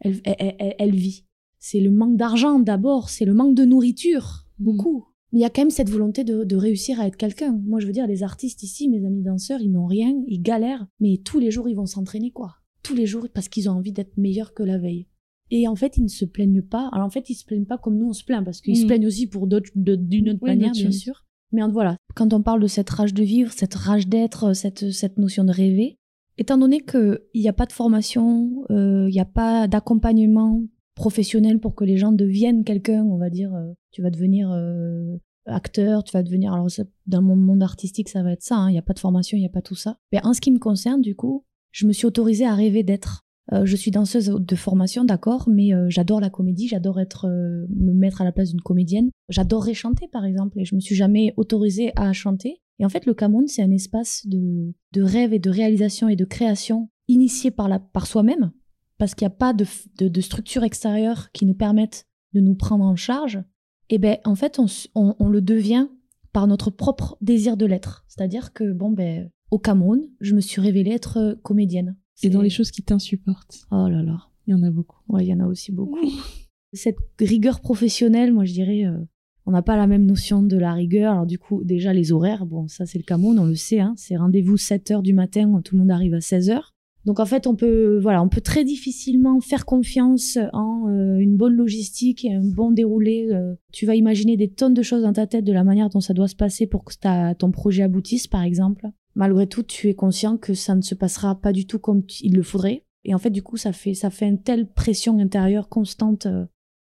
Elle, 0.00 0.20
elle, 0.24 0.74
elle- 0.78 0.96
vit. 0.96 1.24
C'est 1.60 1.80
le 1.80 1.92
manque 1.92 2.16
d'argent 2.16 2.58
d'abord, 2.58 3.10
c'est 3.10 3.24
le 3.24 3.32
manque 3.34 3.54
de 3.54 3.64
nourriture, 3.64 4.46
beaucoup. 4.58 5.06
Mais 5.32 5.38
il 5.38 5.42
y 5.42 5.44
a 5.44 5.50
quand 5.50 5.62
même 5.62 5.70
cette 5.70 5.90
volonté 5.90 6.24
de, 6.24 6.42
de 6.42 6.56
réussir 6.56 7.00
à 7.00 7.06
être 7.06 7.16
quelqu'un. 7.16 7.52
Moi, 7.64 7.78
je 7.78 7.86
veux 7.86 7.92
dire, 7.92 8.08
les 8.08 8.24
artistes 8.24 8.64
ici, 8.64 8.88
mes 8.88 9.06
amis 9.06 9.22
danseurs, 9.22 9.60
ils 9.60 9.70
n'ont 9.70 9.86
rien, 9.86 10.20
ils 10.26 10.42
galèrent, 10.42 10.86
mais 10.98 11.18
tous 11.24 11.38
les 11.38 11.52
jours, 11.52 11.68
ils 11.68 11.76
vont 11.76 11.86
s'entraîner, 11.86 12.32
quoi. 12.32 12.56
Tous 12.86 12.94
les 12.94 13.06
jours, 13.06 13.26
parce 13.34 13.48
qu'ils 13.48 13.68
ont 13.68 13.72
envie 13.72 13.92
d'être 13.92 14.16
meilleurs 14.16 14.54
que 14.54 14.62
la 14.62 14.78
veille. 14.78 15.06
Et 15.50 15.68
en 15.68 15.76
fait, 15.76 15.96
ils 15.96 16.02
ne 16.04 16.08
se 16.08 16.24
plaignent 16.24 16.62
pas. 16.62 16.88
Alors 16.92 17.06
en 17.06 17.10
fait, 17.10 17.30
ils 17.30 17.34
se 17.34 17.44
plaignent 17.44 17.66
pas 17.66 17.78
comme 17.78 17.96
nous, 17.98 18.08
on 18.08 18.12
se 18.12 18.24
plaint, 18.24 18.44
parce 18.44 18.60
qu'ils 18.60 18.76
se 18.76 18.82
Mhm. 18.82 18.86
plaignent 18.88 19.06
aussi 19.06 19.26
pour 19.28 19.46
d'autres, 19.46 19.70
d'une 19.74 20.30
autre 20.30 20.40
Oui, 20.42 20.50
manière, 20.50 20.72
bien 20.72 20.90
sûr. 20.90 21.24
Mais 21.52 21.62
en- 21.62 21.70
voilà, 21.70 21.96
quand 22.14 22.32
on 22.32 22.42
parle 22.42 22.60
de 22.60 22.66
cette 22.66 22.90
rage 22.90 23.14
de 23.14 23.22
vivre, 23.22 23.52
cette 23.52 23.74
rage 23.74 24.08
d'être, 24.08 24.52
cette, 24.54 24.90
cette 24.90 25.18
notion 25.18 25.44
de 25.44 25.52
rêver, 25.52 25.96
étant 26.38 26.58
donné 26.58 26.80
qu'il 26.80 27.20
n'y 27.34 27.48
a 27.48 27.52
pas 27.52 27.66
de 27.66 27.72
formation, 27.72 28.64
euh, 28.70 29.06
il 29.08 29.12
n'y 29.12 29.20
a 29.20 29.24
pas 29.24 29.68
d'accompagnement 29.68 30.62
professionnel 30.96 31.60
pour 31.60 31.74
que 31.74 31.84
les 31.84 31.96
gens 31.96 32.12
deviennent 32.12 32.64
quelqu'un, 32.64 33.04
on 33.04 33.16
va 33.18 33.30
dire, 33.30 33.54
euh, 33.54 33.72
tu 33.92 34.02
vas 34.02 34.10
devenir 34.10 34.50
euh, 34.50 35.16
acteur, 35.44 36.02
tu 36.02 36.12
vas 36.12 36.22
devenir... 36.24 36.52
Alors 36.52 36.66
dans 37.06 37.22
mon 37.22 37.36
monde 37.36 37.62
artistique, 37.62 38.08
ça 38.08 38.22
va 38.24 38.32
être 38.32 38.42
ça, 38.42 38.56
hein, 38.56 38.68
il 38.70 38.72
n'y 38.72 38.78
a 38.78 38.82
pas 38.82 38.94
de 38.94 38.98
formation, 38.98 39.36
il 39.36 39.40
n'y 39.40 39.46
a 39.46 39.50
pas 39.50 39.62
tout 39.62 39.74
ça. 39.76 39.96
Mais 40.12 40.20
en 40.24 40.32
ce 40.32 40.40
qui 40.40 40.50
me 40.50 40.58
concerne, 40.58 41.00
du 41.02 41.14
coup, 41.14 41.44
je 41.76 41.86
me 41.86 41.92
suis 41.92 42.06
autorisée 42.06 42.46
à 42.46 42.54
rêver 42.54 42.82
d'être. 42.82 43.26
Euh, 43.52 43.66
je 43.66 43.76
suis 43.76 43.90
danseuse 43.90 44.28
de 44.28 44.56
formation, 44.56 45.04
d'accord, 45.04 45.46
mais 45.46 45.74
euh, 45.74 45.90
j'adore 45.90 46.20
la 46.20 46.30
comédie, 46.30 46.68
j'adore 46.68 46.98
être, 46.98 47.26
euh, 47.26 47.66
me 47.68 47.92
mettre 47.92 48.22
à 48.22 48.24
la 48.24 48.32
place 48.32 48.48
d'une 48.48 48.62
comédienne. 48.62 49.10
J'adorerais 49.28 49.74
chanter, 49.74 50.08
par 50.08 50.24
exemple, 50.24 50.58
et 50.58 50.64
je 50.64 50.74
me 50.74 50.80
suis 50.80 50.94
jamais 50.94 51.34
autorisée 51.36 51.92
à 51.94 52.14
chanter. 52.14 52.62
Et 52.78 52.86
en 52.86 52.88
fait, 52.88 53.04
le 53.04 53.12
Cameroun, 53.12 53.46
c'est 53.46 53.62
un 53.62 53.70
espace 53.70 54.26
de, 54.26 54.72
de 54.92 55.02
rêve 55.02 55.34
et 55.34 55.38
de 55.38 55.50
réalisation 55.50 56.08
et 56.08 56.16
de 56.16 56.24
création 56.24 56.88
initié 57.08 57.50
par, 57.50 57.68
la, 57.68 57.78
par 57.78 58.06
soi-même, 58.06 58.52
parce 58.96 59.14
qu'il 59.14 59.26
n'y 59.26 59.34
a 59.34 59.36
pas 59.36 59.52
de, 59.52 59.66
de, 59.98 60.20
structure 60.22 60.64
extérieure 60.64 61.30
qui 61.32 61.44
nous 61.44 61.54
permettent 61.54 62.06
de 62.32 62.40
nous 62.40 62.54
prendre 62.54 62.86
en 62.86 62.96
charge. 62.96 63.42
Et 63.90 63.98
ben, 63.98 64.16
en 64.24 64.34
fait, 64.34 64.58
on, 64.58 64.66
on, 64.94 65.14
on 65.18 65.28
le 65.28 65.42
devient 65.42 65.88
par 66.32 66.46
notre 66.46 66.70
propre 66.70 67.18
désir 67.20 67.58
de 67.58 67.66
l'être. 67.66 68.06
C'est-à-dire 68.08 68.54
que, 68.54 68.72
bon, 68.72 68.90
ben, 68.90 69.30
au 69.50 69.58
Cameroun, 69.58 70.02
je 70.20 70.34
me 70.34 70.40
suis 70.40 70.60
révélée 70.60 70.92
être 70.92 71.18
euh, 71.18 71.34
comédienne. 71.42 71.96
Et 72.22 72.30
dans 72.30 72.40
les 72.40 72.50
choses 72.50 72.70
qui 72.70 72.82
t'insupportent, 72.82 73.66
Oh 73.70 73.88
là 73.88 74.02
là. 74.02 74.28
il 74.46 74.52
y 74.52 74.54
en 74.54 74.62
a 74.62 74.70
beaucoup. 74.70 74.96
Ouais, 75.08 75.24
il 75.24 75.28
y 75.28 75.34
en 75.34 75.40
a 75.40 75.46
aussi 75.46 75.70
beaucoup. 75.72 75.98
Cette 76.72 76.96
rigueur 77.20 77.60
professionnelle, 77.60 78.32
moi 78.32 78.44
je 78.44 78.52
dirais, 78.52 78.84
euh, 78.86 78.96
on 79.44 79.52
n'a 79.52 79.62
pas 79.62 79.76
la 79.76 79.86
même 79.86 80.04
notion 80.04 80.42
de 80.42 80.56
la 80.56 80.72
rigueur. 80.72 81.12
Alors 81.12 81.26
du 81.26 81.38
coup, 81.38 81.62
déjà 81.62 81.92
les 81.92 82.12
horaires, 82.12 82.46
bon, 82.46 82.66
ça 82.68 82.86
c'est 82.86 82.98
le 82.98 83.04
Cameroun, 83.04 83.38
on 83.38 83.44
le 83.44 83.54
sait, 83.54 83.80
hein, 83.80 83.94
c'est 83.96 84.16
rendez-vous 84.16 84.56
7 84.56 84.90
heures 84.90 85.02
du 85.02 85.12
matin, 85.12 85.48
où 85.50 85.60
tout 85.60 85.74
le 85.74 85.80
monde 85.80 85.90
arrive 85.90 86.14
à 86.14 86.20
16 86.20 86.50
heures. 86.50 86.72
Donc 87.04 87.20
en 87.20 87.26
fait, 87.26 87.46
on 87.46 87.54
peut, 87.54 88.00
voilà, 88.02 88.20
on 88.20 88.28
peut 88.28 88.40
très 88.40 88.64
difficilement 88.64 89.40
faire 89.40 89.64
confiance 89.64 90.38
en 90.52 90.88
euh, 90.88 91.18
une 91.18 91.36
bonne 91.36 91.54
logistique 91.54 92.24
et 92.24 92.34
un 92.34 92.42
bon 92.42 92.72
déroulé. 92.72 93.28
euh. 93.30 93.54
tu 93.72 93.86
vas 93.86 93.94
imaginer 93.94 94.36
des 94.36 94.48
tonnes 94.48 94.74
de 94.74 94.82
choses 94.82 95.02
dans 95.02 95.12
ta 95.12 95.28
tête 95.28 95.44
de 95.44 95.52
la 95.52 95.62
manière 95.62 95.88
dont 95.88 96.00
ça 96.00 96.14
doit 96.14 96.26
se 96.26 96.34
passer 96.34 96.66
pour 96.66 96.84
que 96.84 96.94
ta, 97.00 97.36
ton 97.36 97.52
projet 97.52 97.84
aboutisse, 97.84 98.26
par 98.26 98.42
exemple. 98.42 98.88
Malgré 99.16 99.46
tout, 99.48 99.62
tu 99.64 99.88
es 99.88 99.94
conscient 99.94 100.36
que 100.36 100.54
ça 100.54 100.74
ne 100.76 100.82
se 100.82 100.94
passera 100.94 101.40
pas 101.40 101.52
du 101.52 101.66
tout 101.66 101.78
comme 101.80 102.02
il 102.20 102.34
le 102.34 102.42
faudrait. 102.42 102.84
Et 103.04 103.14
en 103.14 103.18
fait, 103.18 103.30
du 103.30 103.42
coup, 103.42 103.56
ça 103.56 103.72
fait, 103.72 103.94
ça 103.94 104.10
fait 104.10 104.28
une 104.28 104.42
telle 104.42 104.70
pression 104.72 105.18
intérieure 105.18 105.68
constante. 105.68 106.26
euh, 106.26 106.44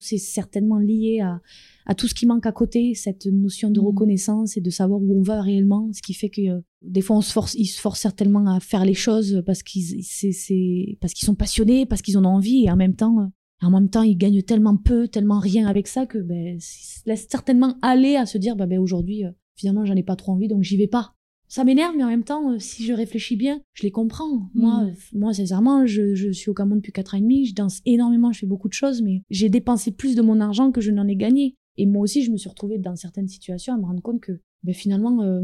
C'est 0.04 0.18
certainement 0.18 0.80
lié 0.80 1.20
à, 1.22 1.42
à 1.86 1.94
tout 1.94 2.08
ce 2.08 2.16
qui 2.16 2.26
manque 2.26 2.46
à 2.48 2.52
côté, 2.52 2.94
cette 2.96 3.28
notion 3.28 3.70
de 3.70 3.80
Mhm. 3.80 3.86
reconnaissance 3.88 4.58
et 4.58 4.62
de 4.62 4.70
savoir 4.72 5.00
où 5.00 5.20
on 5.20 5.22
va 5.22 5.42
réellement, 5.44 5.90
ce 5.94 6.02
qui 6.02 6.14
fait 6.16 6.30
que 6.30 6.42
euh, 6.42 6.62
des 6.82 7.02
fois 7.02 7.18
on 7.18 7.22
se 7.22 7.32
force, 7.32 7.54
ils 7.54 7.68
se 7.68 7.80
forcent 7.80 8.00
certainement 8.02 8.46
à 8.52 8.60
faire 8.60 8.84
les 8.84 8.96
choses 8.96 9.44
parce 9.46 9.62
qu'ils, 9.62 10.04
c'est, 10.04 10.32
c'est, 10.32 10.98
parce 11.02 11.14
qu'ils 11.14 11.28
sont 11.28 11.36
passionnés, 11.36 11.86
parce 11.86 12.02
qu'ils 12.02 12.18
en 12.18 12.26
ont 12.26 12.30
envie, 12.40 12.64
et 12.66 12.72
en 12.72 12.76
même 12.78 12.96
temps, 12.96 13.20
euh, 13.20 13.28
en 13.64 13.70
même 13.70 13.90
temps, 13.90 14.02
ils 14.02 14.18
gagnent 14.18 14.42
tellement 14.42 14.76
peu, 14.76 15.08
tellement 15.08 15.38
rien 15.40 15.68
avec 15.68 15.88
ça 15.88 16.08
que 16.08 16.18
ben, 16.18 16.56
ils 16.58 16.62
se 16.62 17.02
laissent 17.06 17.28
certainement 17.30 17.78
aller 17.84 18.16
à 18.16 18.26
se 18.26 18.40
dire, 18.40 18.56
bah, 18.56 18.66
ben, 18.66 18.80
aujourd'hui, 18.80 19.24
euh, 19.24 19.30
finalement, 19.56 19.86
j'en 19.86 19.96
ai 19.96 20.04
pas 20.04 20.16
trop 20.16 20.32
envie, 20.32 20.48
donc 20.48 20.64
j'y 20.64 20.78
vais 20.78 20.88
pas. 20.88 21.14
Ça 21.54 21.66
m'énerve, 21.66 21.94
mais 21.98 22.04
en 22.06 22.08
même 22.08 22.24
temps, 22.24 22.54
euh, 22.54 22.60
si 22.60 22.86
je 22.86 22.94
réfléchis 22.94 23.36
bien, 23.36 23.60
je 23.74 23.84
les 23.84 23.92
comprends. 23.92 24.50
Moi, 24.54 24.86
euh, 24.86 24.92
moi, 25.14 25.34
sincèrement, 25.34 25.86
je, 25.86 26.16
je 26.16 26.32
suis 26.32 26.50
au 26.50 26.54
Cameroun 26.54 26.80
depuis 26.80 26.94
4 26.94 27.14
ans 27.14 27.18
et 27.18 27.22
demi, 27.22 27.46
je 27.46 27.54
danse 27.54 27.82
énormément, 27.86 28.32
je 28.32 28.40
fais 28.40 28.46
beaucoup 28.46 28.70
de 28.70 28.74
choses, 28.74 29.02
mais 29.02 29.24
j'ai 29.30 29.50
dépensé 29.50 29.92
plus 29.92 30.16
de 30.16 30.22
mon 30.22 30.40
argent 30.40 30.72
que 30.72 30.80
je 30.80 30.92
n'en 30.92 31.10
ai 31.10 31.18
gagné. 31.18 31.56
Et 31.76 31.86
moi 31.86 32.04
aussi, 32.04 32.24
je 32.24 32.32
me 32.32 32.38
suis 32.38 32.48
retrouvée 32.48 32.78
dans 32.78 32.96
certaines 32.96 33.28
situations 33.28 33.74
à 33.74 33.78
me 33.78 33.84
rendre 33.84 34.02
compte 34.02 34.22
que, 34.22 34.40
ben, 34.64 34.74
finalement, 34.74 35.24
euh, 35.24 35.42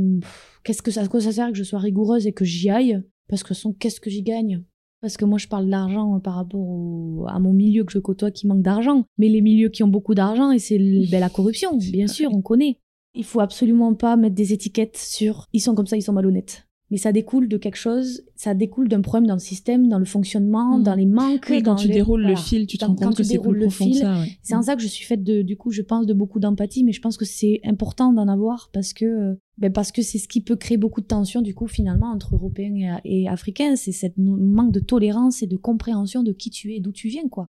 qu'est-ce 0.64 0.82
que 0.82 0.92
ça, 0.92 1.02
à 1.02 1.08
quoi 1.10 1.20
ça 1.20 1.34
sert 1.34 1.52
que 1.52 1.58
je 1.58 1.64
sois 1.66 1.80
rigoureuse 1.80 2.26
et 2.26 2.32
que 2.32 2.46
j'y 2.46 2.70
aille? 2.70 3.02
Parce 3.28 3.44
que 3.44 3.54
son, 3.54 3.74
qu'est-ce 3.74 4.00
que 4.00 4.10
j'y 4.10 4.22
gagne? 4.24 4.64
Parce 5.02 5.18
que 5.18 5.26
moi, 5.26 5.38
je 5.38 5.50
parle 5.50 5.70
d'argent 5.70 6.16
euh, 6.16 6.20
par 6.20 6.36
rapport 6.36 6.62
au- 6.62 7.26
à 7.28 7.38
mon 7.40 7.52
milieu 7.52 7.84
que 7.84 7.92
je 7.92 8.00
côtoie 8.00 8.32
qui 8.32 8.48
manque 8.48 8.62
d'argent. 8.62 9.04
Mais 9.18 9.28
les 9.28 9.42
milieux 9.42 9.68
qui 9.70 9.84
ont 9.84 9.88
beaucoup 9.90 10.16
d'argent, 10.16 10.52
et 10.52 10.60
c'est 10.60 10.80
ben, 11.12 11.20
la 11.20 11.30
corruption, 11.30 11.78
bien 11.92 12.08
sûr, 12.08 12.30
on 12.34 12.42
connaît. 12.42 12.80
Il 13.18 13.24
faut 13.26 13.40
absolument 13.42 13.94
pas 13.96 14.16
mettre 14.16 14.36
des 14.36 14.54
étiquettes 14.54 14.98
sur 14.98 15.46
ils 15.54 15.60
sont 15.60 15.76
comme 15.76 15.88
ça, 15.88 15.98
ils 15.98 16.02
sont 16.04 16.14
malhonnêtes. 16.14 16.64
Mais 16.90 16.96
ça 16.96 17.12
découle 17.12 17.50
de 17.50 17.58
quelque 17.58 17.76
chose, 17.76 18.24
ça 18.38 18.54
découle 18.54 18.88
d'un 18.88 19.02
problème 19.02 19.28
dans 19.28 19.34
le 19.34 19.42
système, 19.42 19.90
dans 19.90 20.00
le 20.00 20.06
fonctionnement, 20.06 20.78
Mhm. 20.78 20.84
dans 20.84 20.96
les 20.96 21.06
manques. 21.06 21.48
Oui, 21.50 21.62
quand 21.62 21.72
dans 21.72 21.76
tu 21.76 21.90
les- 21.90 21.96
déroules 21.96 22.22
voilà. 22.22 22.36
le 22.38 22.42
fil, 22.42 22.66
tu 22.66 22.78
te 22.78 22.86
rends 22.86 22.96
compte 22.96 23.12
tu 23.12 23.18
que 23.18 23.24
c'est 23.24 23.34
déroules 23.34 23.56
plus 23.58 23.60
le 23.60 23.66
profond 23.68 23.86
que 23.88 23.92
fil, 23.92 24.00
ça. 24.00 24.20
ouais. 24.22 24.28
C'est 24.42 24.56
en 24.56 24.62
ça 24.62 24.78
que 24.78 24.82
je 24.82 24.88
suis 24.88 25.04
faite 25.04 25.22
de, 25.22 25.42
du 25.42 25.58
coup, 25.58 25.72
je 25.72 25.82
pense 25.82 26.06
de 26.06 26.14
beaucoup 26.14 26.40
d'empathie, 26.40 26.86
mais 26.86 26.94
je 26.94 27.02
pense 27.02 27.18
que 27.18 27.26
c'est 27.26 27.60
important 27.66 28.14
d'en 28.14 28.30
avoir 28.30 28.70
parce 28.72 28.94
que, 28.94 29.04
euh, 29.04 29.34
ben 29.58 29.74
parce 29.74 29.92
que 29.92 30.02
c'est 30.02 30.18
ce 30.18 30.30
qui 30.30 30.40
peut 30.40 30.56
créer 30.56 30.78
beaucoup 30.78 31.02
de 31.02 31.08
tensions, 31.08 31.42
du 31.42 31.54
coup, 31.54 31.68
finalement, 31.68 32.08
entre 32.08 32.36
Européens 32.36 33.00
et, 33.04 33.24
et 33.24 33.28
Africains. 33.28 33.76
C'est 33.76 33.92
cette 33.92 34.18
manque 34.18 34.72
de 34.72 34.80
tolérance 34.80 35.44
et 35.44 35.48
de 35.48 35.58
compréhension 35.58 36.24
de 36.24 36.32
qui 36.32 36.52
tu 36.52 36.72
es 36.72 36.78
et 36.78 36.80
d'où 36.80 36.94
tu 36.94 37.10
viens, 37.10 37.28
quoi. 37.28 37.48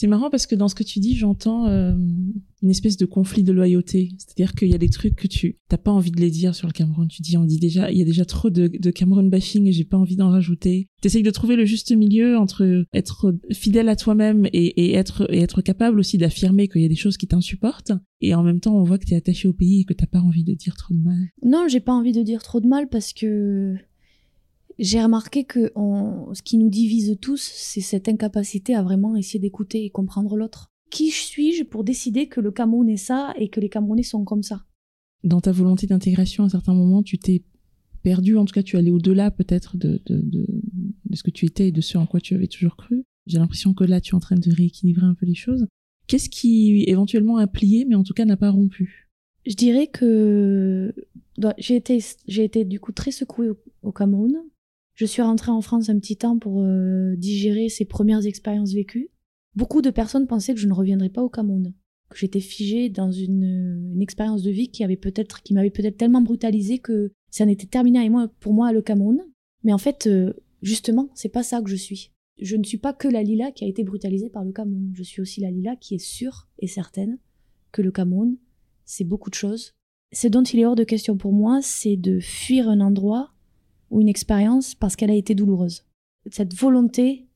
C'est 0.00 0.06
marrant 0.06 0.30
parce 0.30 0.46
que 0.46 0.54
dans 0.54 0.68
ce 0.68 0.74
que 0.74 0.82
tu 0.82 0.98
dis, 0.98 1.14
j'entends 1.14 1.66
euh, 1.66 1.94
une 2.62 2.70
espèce 2.70 2.96
de 2.96 3.04
conflit 3.04 3.42
de 3.42 3.52
loyauté. 3.52 4.08
C'est-à-dire 4.16 4.54
qu'il 4.54 4.68
y 4.68 4.74
a 4.74 4.78
des 4.78 4.88
trucs 4.88 5.14
que 5.14 5.26
tu 5.26 5.58
t'as 5.68 5.76
pas 5.76 5.90
envie 5.90 6.10
de 6.10 6.18
les 6.18 6.30
dire 6.30 6.54
sur 6.54 6.66
le 6.66 6.72
Cameroun. 6.72 7.06
Tu 7.06 7.20
dis, 7.20 7.36
on 7.36 7.44
dit 7.44 7.58
déjà, 7.58 7.92
il 7.92 7.98
y 7.98 8.00
a 8.00 8.06
déjà 8.06 8.24
trop 8.24 8.48
de, 8.48 8.90
Cameroun 8.92 9.28
bashing 9.28 9.66
et 9.66 9.72
j'ai 9.72 9.84
pas 9.84 9.98
envie 9.98 10.16
d'en 10.16 10.30
rajouter. 10.30 10.88
T'essayes 11.02 11.22
de 11.22 11.30
trouver 11.30 11.54
le 11.54 11.66
juste 11.66 11.94
milieu 11.94 12.38
entre 12.38 12.86
être 12.94 13.34
fidèle 13.52 13.90
à 13.90 13.96
toi-même 13.96 14.46
et, 14.54 14.86
et, 14.86 14.94
être 14.94 15.30
et 15.30 15.40
être 15.40 15.60
capable 15.60 16.00
aussi 16.00 16.16
d'affirmer 16.16 16.68
qu'il 16.68 16.80
y 16.80 16.86
a 16.86 16.88
des 16.88 16.94
choses 16.94 17.18
qui 17.18 17.26
t'insupportent. 17.26 17.92
Et 18.22 18.34
en 18.34 18.42
même 18.42 18.60
temps, 18.60 18.78
on 18.78 18.84
voit 18.84 18.96
que 18.96 19.04
tu 19.04 19.12
es 19.12 19.18
attaché 19.18 19.48
au 19.48 19.52
pays 19.52 19.82
et 19.82 19.84
que 19.84 19.92
t'as 19.92 20.06
pas 20.06 20.20
envie 20.20 20.44
de 20.44 20.54
dire 20.54 20.76
trop 20.78 20.94
de 20.94 21.00
mal. 21.00 21.28
Non, 21.44 21.68
j'ai 21.68 21.80
pas 21.80 21.92
envie 21.92 22.12
de 22.12 22.22
dire 22.22 22.42
trop 22.42 22.60
de 22.60 22.68
mal 22.68 22.88
parce 22.88 23.12
que 23.12 23.76
j'ai 24.80 25.02
remarqué 25.02 25.44
que 25.44 25.70
on, 25.76 26.34
ce 26.34 26.42
qui 26.42 26.58
nous 26.58 26.70
divise 26.70 27.16
tous, 27.20 27.40
c'est 27.54 27.80
cette 27.82 28.08
incapacité 28.08 28.74
à 28.74 28.82
vraiment 28.82 29.14
essayer 29.14 29.38
d'écouter 29.38 29.84
et 29.84 29.90
comprendre 29.90 30.36
l'autre. 30.36 30.68
Qui 30.90 31.10
suis-je 31.10 31.64
pour 31.64 31.84
décider 31.84 32.26
que 32.26 32.40
le 32.40 32.50
Cameroun 32.50 32.88
est 32.88 32.96
ça 32.96 33.32
et 33.36 33.48
que 33.48 33.60
les 33.60 33.68
Camerounais 33.68 34.02
sont 34.02 34.24
comme 34.24 34.42
ça? 34.42 34.64
Dans 35.22 35.40
ta 35.40 35.52
volonté 35.52 35.86
d'intégration, 35.86 36.44
à 36.44 36.46
un 36.46 36.50
certain 36.50 36.74
moment, 36.74 37.02
tu 37.02 37.18
t'es 37.18 37.44
perdu, 38.02 38.38
en 38.38 38.46
tout 38.46 38.54
cas 38.54 38.62
tu 38.62 38.78
allais 38.78 38.90
au-delà 38.90 39.30
peut-être 39.30 39.76
de, 39.76 40.00
de, 40.06 40.20
de, 40.22 40.46
de 41.04 41.16
ce 41.16 41.22
que 41.22 41.30
tu 41.30 41.44
étais 41.44 41.68
et 41.68 41.72
de 41.72 41.82
ce 41.82 41.98
en 41.98 42.06
quoi 42.06 42.20
tu 42.20 42.34
avais 42.34 42.48
toujours 42.48 42.76
cru. 42.76 43.04
J'ai 43.26 43.38
l'impression 43.38 43.74
que 43.74 43.84
là, 43.84 44.00
tu 44.00 44.12
es 44.12 44.14
en 44.16 44.20
train 44.20 44.36
de 44.36 44.50
rééquilibrer 44.50 45.04
un 45.04 45.14
peu 45.14 45.26
les 45.26 45.34
choses. 45.34 45.66
Qu'est-ce 46.06 46.30
qui 46.30 46.84
éventuellement 46.88 47.36
a 47.36 47.46
plié, 47.46 47.84
mais 47.84 47.94
en 47.94 48.02
tout 48.02 48.14
cas 48.14 48.24
n'a 48.24 48.38
pas 48.38 48.50
rompu? 48.50 49.10
Je 49.46 49.54
dirais 49.54 49.86
que 49.86 50.92
j'ai 51.58 51.76
été, 51.76 52.02
j'ai 52.26 52.44
été 52.44 52.64
du 52.64 52.80
coup 52.80 52.92
très 52.92 53.10
secouée 53.10 53.50
au, 53.50 53.58
au 53.82 53.92
Cameroun. 53.92 54.34
Je 55.00 55.06
suis 55.06 55.22
rentrée 55.22 55.50
en 55.50 55.62
France 55.62 55.88
un 55.88 55.98
petit 55.98 56.18
temps 56.18 56.38
pour 56.38 56.60
euh, 56.60 57.16
digérer 57.16 57.70
ces 57.70 57.86
premières 57.86 58.26
expériences 58.26 58.74
vécues. 58.74 59.08
Beaucoup 59.56 59.80
de 59.80 59.88
personnes 59.88 60.26
pensaient 60.26 60.52
que 60.52 60.60
je 60.60 60.68
ne 60.68 60.74
reviendrais 60.74 61.08
pas 61.08 61.22
au 61.22 61.30
Cameroun, 61.30 61.72
que 62.10 62.18
j'étais 62.18 62.40
figée 62.40 62.90
dans 62.90 63.10
une, 63.10 63.94
une 63.94 64.02
expérience 64.02 64.42
de 64.42 64.50
vie 64.50 64.68
qui 64.68 64.84
avait 64.84 64.98
peut-être, 64.98 65.42
qui 65.42 65.54
m'avait 65.54 65.70
peut-être 65.70 65.96
tellement 65.96 66.20
brutalisée 66.20 66.80
que 66.80 67.12
ça 67.30 67.46
n'était 67.46 67.66
terminé 67.66 68.10
moi, 68.10 68.30
pour 68.40 68.52
moi 68.52 68.74
le 68.74 68.82
Cameroun. 68.82 69.22
Mais 69.64 69.72
en 69.72 69.78
fait, 69.78 70.06
euh, 70.06 70.34
justement, 70.60 71.08
c'est 71.14 71.30
pas 71.30 71.42
ça 71.42 71.62
que 71.62 71.70
je 71.70 71.76
suis. 71.76 72.12
Je 72.38 72.56
ne 72.56 72.64
suis 72.64 72.76
pas 72.76 72.92
que 72.92 73.08
la 73.08 73.22
Lila 73.22 73.52
qui 73.52 73.64
a 73.64 73.68
été 73.68 73.84
brutalisée 73.84 74.28
par 74.28 74.44
le 74.44 74.52
Cameroun. 74.52 74.92
Je 74.92 75.02
suis 75.02 75.22
aussi 75.22 75.40
la 75.40 75.50
Lila 75.50 75.76
qui 75.76 75.94
est 75.94 75.98
sûre 75.98 76.46
et 76.58 76.66
certaine 76.66 77.16
que 77.72 77.80
le 77.80 77.90
Cameroun, 77.90 78.36
c'est 78.84 79.04
beaucoup 79.04 79.30
de 79.30 79.34
choses. 79.34 79.72
Ce 80.12 80.28
dont 80.28 80.42
il 80.42 80.60
est 80.60 80.66
hors 80.66 80.76
de 80.76 80.84
question 80.84 81.16
pour 81.16 81.32
moi, 81.32 81.60
c'est 81.62 81.96
de 81.96 82.20
fuir 82.20 82.68
un 82.68 82.82
endroit 82.82 83.32
ou 83.90 84.00
une 84.00 84.08
expérience 84.08 84.74
parce 84.74 84.96
qu'elle 84.96 85.10
a 85.10 85.14
été 85.14 85.34
douloureuse. 85.34 85.84
Cette 86.30 86.54
volonté 86.54 87.26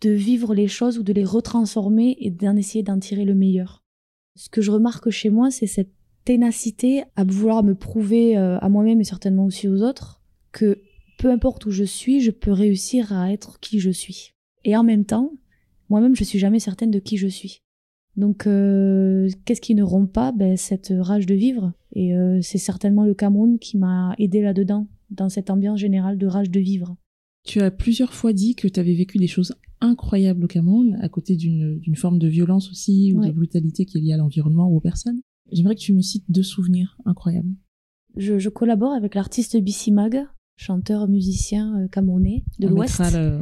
de 0.00 0.10
vivre 0.10 0.54
les 0.54 0.68
choses 0.68 0.98
ou 0.98 1.02
de 1.02 1.12
les 1.12 1.24
retransformer 1.24 2.16
et 2.20 2.30
d'en 2.30 2.56
essayer 2.56 2.82
d'en 2.82 2.98
tirer 2.98 3.24
le 3.24 3.34
meilleur. 3.34 3.84
Ce 4.36 4.48
que 4.48 4.62
je 4.62 4.70
remarque 4.70 5.10
chez 5.10 5.30
moi, 5.30 5.50
c'est 5.50 5.66
cette 5.66 5.92
ténacité 6.24 7.04
à 7.16 7.24
vouloir 7.24 7.64
me 7.64 7.74
prouver 7.74 8.36
euh, 8.36 8.58
à 8.58 8.68
moi-même 8.68 9.00
et 9.00 9.04
certainement 9.04 9.46
aussi 9.46 9.66
aux 9.66 9.82
autres 9.82 10.20
que 10.52 10.80
peu 11.18 11.30
importe 11.30 11.66
où 11.66 11.70
je 11.70 11.84
suis, 11.84 12.20
je 12.20 12.30
peux 12.30 12.52
réussir 12.52 13.12
à 13.12 13.32
être 13.32 13.58
qui 13.60 13.80
je 13.80 13.90
suis. 13.90 14.34
Et 14.64 14.76
en 14.76 14.84
même 14.84 15.04
temps, 15.04 15.32
moi-même, 15.88 16.14
je 16.14 16.24
suis 16.24 16.38
jamais 16.38 16.60
certaine 16.60 16.90
de 16.90 16.98
qui 16.98 17.16
je 17.16 17.26
suis. 17.26 17.62
Donc, 18.16 18.46
euh, 18.46 19.28
qu'est-ce 19.44 19.60
qui 19.60 19.74
ne 19.74 19.82
rompt 19.82 20.12
pas? 20.12 20.32
Ben, 20.32 20.56
Cette 20.56 20.92
rage 20.98 21.26
de 21.26 21.34
vivre. 21.34 21.72
Et 21.94 22.14
euh, 22.14 22.40
c'est 22.42 22.58
certainement 22.58 23.04
le 23.04 23.14
Cameroun 23.14 23.58
qui 23.58 23.78
m'a 23.78 24.14
aidé 24.18 24.42
là-dedans 24.42 24.86
dans 25.10 25.28
cette 25.28 25.50
ambiance 25.50 25.78
générale 25.80 26.18
de 26.18 26.26
rage 26.26 26.50
de 26.50 26.60
vivre. 26.60 26.96
Tu 27.46 27.60
as 27.60 27.70
plusieurs 27.70 28.12
fois 28.12 28.32
dit 28.32 28.54
que 28.54 28.68
tu 28.68 28.78
avais 28.80 28.94
vécu 28.94 29.18
des 29.18 29.26
choses 29.26 29.54
incroyables 29.80 30.44
au 30.44 30.48
Cameroun, 30.48 30.98
à 31.00 31.08
côté 31.08 31.36
d'une 31.36 31.96
forme 31.96 32.18
de 32.18 32.28
violence 32.28 32.70
aussi, 32.70 33.12
ou 33.14 33.20
Ouais. 33.20 33.28
de 33.28 33.32
brutalité 33.32 33.84
qui 33.86 33.98
est 33.98 34.00
liée 34.00 34.12
à 34.12 34.16
l'environnement 34.16 34.68
ou 34.68 34.76
aux 34.76 34.80
personnes. 34.80 35.20
J'aimerais 35.52 35.76
que 35.76 35.80
tu 35.80 35.94
me 35.94 36.02
cites 36.02 36.24
deux 36.28 36.42
souvenirs 36.42 36.98
incroyables. 37.04 37.48
Je, 38.16 38.38
je 38.38 38.48
collabore 38.48 38.92
avec 38.92 39.14
l'artiste 39.14 39.56
Bissimag, 39.56 40.24
chanteur, 40.56 41.08
musicien 41.08 41.78
euh, 41.84 41.88
camerounais 41.88 42.44
de 42.58 42.66
l'Ouest. 42.68 43.00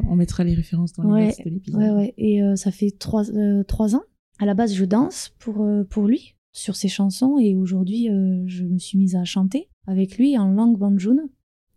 on 0.08 0.14
mettra 0.16 0.44
les 0.44 0.54
références 0.54 0.92
dans 0.92 1.04
Ouais, 1.10 1.20
les 1.20 1.26
notes 1.28 1.44
de 1.46 1.50
l'épisode. 1.50 1.80
Ouais, 1.80 1.90
ouais. 1.90 2.14
Et 2.18 2.42
euh, 2.42 2.54
ça 2.56 2.70
fait 2.70 2.90
trois, 2.90 3.28
euh, 3.30 3.64
trois 3.64 3.96
ans. 3.96 4.02
À 4.38 4.44
la 4.44 4.54
base, 4.54 4.74
je 4.74 4.84
danse 4.84 5.32
pour, 5.38 5.66
pour 5.88 6.06
lui, 6.06 6.34
sur 6.52 6.76
ses 6.76 6.88
chansons. 6.88 7.38
Et 7.38 7.56
aujourd'hui, 7.56 8.08
je 8.46 8.64
me 8.64 8.78
suis 8.78 8.98
mise 8.98 9.16
à 9.16 9.24
chanter 9.24 9.70
avec 9.86 10.18
lui 10.18 10.36
en 10.36 10.50
langue 10.50 10.78
banjoun. 10.78 11.20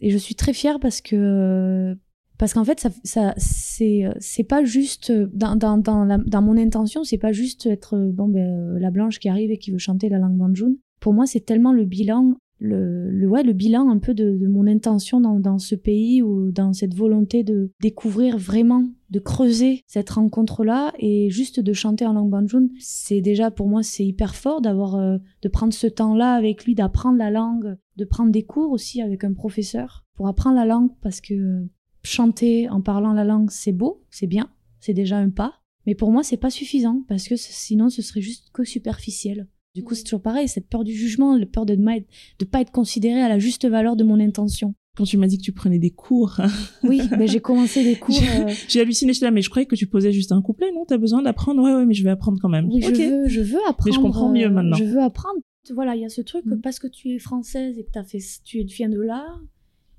Et 0.02 0.10
je 0.10 0.18
suis 0.18 0.36
très 0.36 0.54
fière 0.54 0.80
parce 0.80 1.02
que. 1.02 1.96
parce 2.38 2.54
qu'en 2.54 2.64
fait, 2.64 2.80
ça, 2.80 2.90
ça, 3.04 3.34
c'est, 3.38 4.06
c'est 4.20 4.44
pas 4.44 4.64
juste. 4.64 5.12
Dans, 5.12 5.56
dans, 5.56 5.78
dans, 5.78 6.42
mon 6.42 6.58
intention, 6.58 7.04
c'est 7.04 7.18
pas 7.18 7.32
juste 7.32 7.66
être 7.66 7.98
bon, 7.98 8.28
ben, 8.28 8.76
euh, 8.76 8.80
la 8.80 8.92
blanche 8.92 9.20
qui 9.20 9.30
arrive 9.30 9.52
et 9.52 9.58
qui 9.58 9.72
veut 9.72 9.78
chanter 9.78 10.10
la 10.10 10.20
langue 10.20 10.38
banjoun. 10.38 10.78
Pour 11.00 11.14
moi, 11.14 11.26
c'est 11.26 11.42
tellement 11.42 11.74
le 11.74 11.86
bilan 11.86 12.36
le, 12.60 13.26
ouais, 13.28 13.44
le 13.44 13.54
bilan 13.54 13.90
un 13.90 14.00
peu 14.00 14.14
de, 14.14 14.48
mon 14.48 14.68
intention 14.68 15.22
dans, 15.22 15.58
ce 15.58 15.76
pays 15.76 16.22
ou 16.22 16.52
dans 16.52 16.74
cette 16.74 16.94
volonté 16.94 17.44
de 17.44 17.72
découvrir 17.82 18.38
vraiment, 18.38 18.86
de 19.10 19.20
creuser 19.20 19.84
cette 19.88 20.10
rencontre-là 20.10 20.94
et 21.00 21.30
juste 21.30 21.60
de 21.60 21.74
chanter 21.74 22.06
en 22.06 22.14
langue 22.14 22.30
banjoun, 22.30 22.70
c'est 22.80 23.22
déjà 23.22 23.50
pour 23.50 23.68
moi 23.68 23.82
c'est 23.82 24.06
hyper 24.06 24.36
fort 24.36 24.62
d'avoir 24.62 24.96
euh, 24.96 25.18
de 25.42 25.50
prendre 25.50 25.74
ce 25.74 25.88
temps-là 25.88 26.34
avec 26.34 26.66
lui, 26.66 26.76
d'apprendre 26.76 27.18
la 27.18 27.32
langue, 27.32 27.78
de 27.98 28.06
prendre 28.06 28.32
des 28.32 28.44
cours 28.44 28.72
aussi 28.72 29.02
avec 29.02 29.24
un 29.24 29.34
professeur 29.34 30.06
pour 30.16 30.28
apprendre 30.28 30.58
la 30.58 30.66
langue 30.66 30.92
parce 31.02 31.22
que 31.22 31.34
euh, 31.34 31.70
chanter 32.04 32.70
en 32.70 32.82
parlant 32.82 33.14
la 33.14 33.24
langue 33.24 33.50
c'est 33.52 33.72
beau, 33.72 34.04
c'est 34.10 34.28
bien, 34.28 34.50
c'est 34.80 34.94
déjà 34.94 35.18
un 35.18 35.30
pas, 35.30 35.56
mais 35.86 35.96
pour 35.96 36.12
moi 36.12 36.24
c'est 36.24 36.38
pas 36.38 36.50
suffisant 36.50 37.04
parce 37.08 37.28
que 37.28 37.36
sinon 37.38 37.90
ce 37.90 38.02
serait 38.02 38.22
juste 38.22 38.50
que 38.54 38.64
superficiel. 38.64 39.48
Du 39.76 39.84
coup, 39.84 39.94
c'est 39.96 40.04
toujours 40.04 40.22
pareil, 40.22 40.48
cette 40.48 40.68
peur 40.68 40.84
du 40.84 40.94
jugement, 40.94 41.38
la 41.38 41.46
peur 41.46 41.66
de 41.66 41.76
ne 41.76 42.00
de 42.40 42.46
pas 42.46 42.62
être 42.62 42.72
considéré 42.72 43.22
à 43.22 43.30
la 43.30 43.38
juste 43.40 43.68
valeur 43.68 43.96
de 43.96 44.04
mon 44.04 44.20
intention. 44.20 44.74
Quand 44.98 45.04
tu 45.06 45.16
m'as 45.18 45.28
dit 45.28 45.38
que 45.38 45.44
tu 45.44 45.52
prenais 45.54 45.80
des 45.80 45.92
cours, 45.92 46.42
Oui, 46.84 47.02
ben 47.10 47.28
j'ai 47.28 47.40
commencé 47.40 47.84
des 47.84 47.96
cours. 48.00 48.16
J'ai- 48.16 48.28
euh, 48.44 48.54
j'ai 48.68 48.82
halluciné, 48.82 49.14
j'étais 49.14 49.26
là, 49.28 49.32
mais 49.32 49.42
je 49.44 49.50
croyais 49.50 49.66
que 49.68 49.76
tu 49.76 49.86
posais 49.88 50.12
juste 50.12 50.32
un 50.32 50.42
couplet, 50.42 50.72
non? 50.74 50.86
T'as 50.86 50.98
besoin 50.98 51.22
d'apprendre? 51.22 51.62
Ouais, 51.64 51.74
ouais, 51.74 51.86
mais 51.86 51.94
je 51.94 52.04
vais 52.04 52.10
apprendre 52.10 52.40
quand 52.42 52.50
même. 52.50 52.68
oui, 52.70 52.82
je 52.82 52.90
veux, 52.92 53.28
je 53.28 53.42
veux 53.42 53.60
apprendre. 53.68 53.96
comprends 54.02 54.30
mieux 54.30 54.48
euh, 54.48 54.50
maintenant. 54.50 54.76
Je 54.76 54.84
veux 54.84 55.00
apprendre. 55.02 55.40
Voilà, 55.74 55.96
il 55.96 56.02
y 56.02 56.06
a 56.06 56.10
ce 56.10 56.22
truc 56.22 56.44
que 56.46 56.56
Mm. 56.56 56.62
parce 56.62 56.80
que 56.80 56.88
tu 56.88 57.10
es 57.14 57.20
française 57.20 57.78
et 57.78 57.84
que 57.86 57.98
as 58.00 58.04
fait, 58.04 58.20
tu 58.44 58.64
viens 58.64 58.90
de 58.90 59.00
là, 59.00 59.24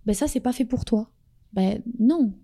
ben 0.04 0.14
ça 0.14 0.26
c'est 0.26 0.40
pas 0.40 0.52
fait 0.52 0.64
pour 0.64 0.84
toi. 0.84 1.12
Ben 1.52 1.80
non. 2.00 2.34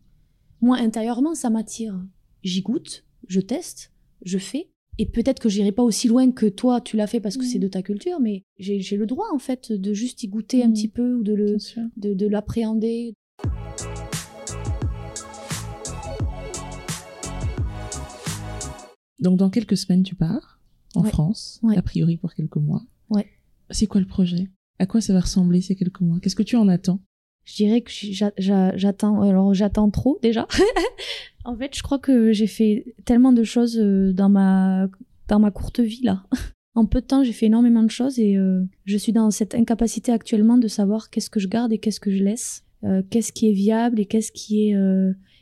Moi 0.60 0.76
intérieurement 0.78 1.34
ça 1.34 1.50
m'attire. 1.50 1.98
J'y 2.44 2.62
goûte, 2.62 3.04
je 3.26 3.40
teste, 3.40 3.92
je 4.22 4.38
fais. 4.38 4.70
Et 4.98 5.04
peut-être 5.06 5.40
que 5.40 5.48
j'irai 5.50 5.72
pas 5.72 5.82
aussi 5.82 6.08
loin 6.08 6.30
que 6.32 6.46
toi 6.46 6.80
tu 6.80 6.96
l'as 6.96 7.06
fait 7.06 7.20
parce 7.20 7.36
que 7.36 7.44
Mm. 7.44 7.48
c'est 7.48 7.58
de 7.58 7.68
ta 7.68 7.82
culture, 7.82 8.18
mais 8.20 8.44
j'ai 8.58 8.80
le 8.96 9.06
droit 9.06 9.26
en 9.32 9.38
fait 9.38 9.70
de 9.72 9.92
juste 9.92 10.22
y 10.22 10.28
goûter 10.28 10.62
un 10.64 10.68
Mm. 10.68 10.72
petit 10.72 10.88
peu 10.88 11.14
ou 11.16 11.22
de 11.22 11.34
le 11.34 11.56
de, 11.96 12.14
de 12.14 12.26
l'appréhender. 12.26 13.12
Donc, 19.20 19.38
dans 19.38 19.50
quelques 19.50 19.76
semaines, 19.76 20.02
tu 20.02 20.14
pars 20.14 20.58
en 20.94 21.02
Ouais. 21.02 21.08
France, 21.10 21.58
Ouais. 21.62 21.76
a 21.76 21.82
priori 21.82 22.16
pour 22.16 22.34
quelques 22.34 22.56
mois. 22.56 22.82
Ouais. 23.10 23.26
C'est 23.70 23.86
quoi 23.86 24.00
le 24.00 24.06
projet? 24.06 24.48
À 24.78 24.86
quoi 24.86 25.00
ça 25.00 25.12
va 25.14 25.20
ressembler 25.20 25.60
ces 25.62 25.74
quelques 25.74 26.00
mois? 26.00 26.18
Qu'est-ce 26.20 26.36
que 26.36 26.42
tu 26.42 26.56
en 26.56 26.68
attends? 26.68 27.00
Je 27.44 27.54
dirais 27.56 27.80
que 27.80 27.90
j'a- 27.92 28.32
j'a- 28.38 28.76
j'attends. 28.76 29.22
Alors 29.22 29.54
j'attends 29.54 29.90
trop 29.90 30.18
déjà. 30.22 30.46
en 31.46 31.56
fait, 31.56 31.76
je 31.76 31.82
crois 31.82 31.98
que 31.98 32.32
j'ai 32.32 32.46
fait 32.46 32.94
tellement 33.04 33.32
de 33.32 33.44
choses 33.44 33.78
euh, 33.78 34.12
dans 34.12 34.28
ma 34.28 34.88
dans 35.28 35.38
ma 35.38 35.50
courte 35.50 35.80
vie 35.80 36.02
là. 36.02 36.24
En 36.74 36.84
peu 36.84 37.00
de 37.00 37.06
temps, 37.06 37.24
j'ai 37.24 37.32
fait 37.32 37.46
énormément 37.46 37.82
de 37.82 37.90
choses 37.90 38.18
et 38.18 38.36
euh, 38.36 38.62
je 38.84 38.98
suis 38.98 39.12
dans 39.12 39.30
cette 39.30 39.54
incapacité 39.54 40.12
actuellement 40.12 40.58
de 40.58 40.68
savoir 40.68 41.08
qu'est-ce 41.08 41.30
que 41.30 41.40
je 41.40 41.48
garde 41.48 41.72
et 41.72 41.78
qu'est-ce 41.78 42.00
que 42.00 42.10
je 42.10 42.22
laisse, 42.22 42.64
euh, 42.84 43.02
qu'est-ce 43.08 43.32
qui 43.32 43.48
est 43.48 43.54
viable 43.54 43.98
et 43.98 44.04
qu'est-ce 44.04 44.30
qui 44.30 44.68
est 44.68 44.76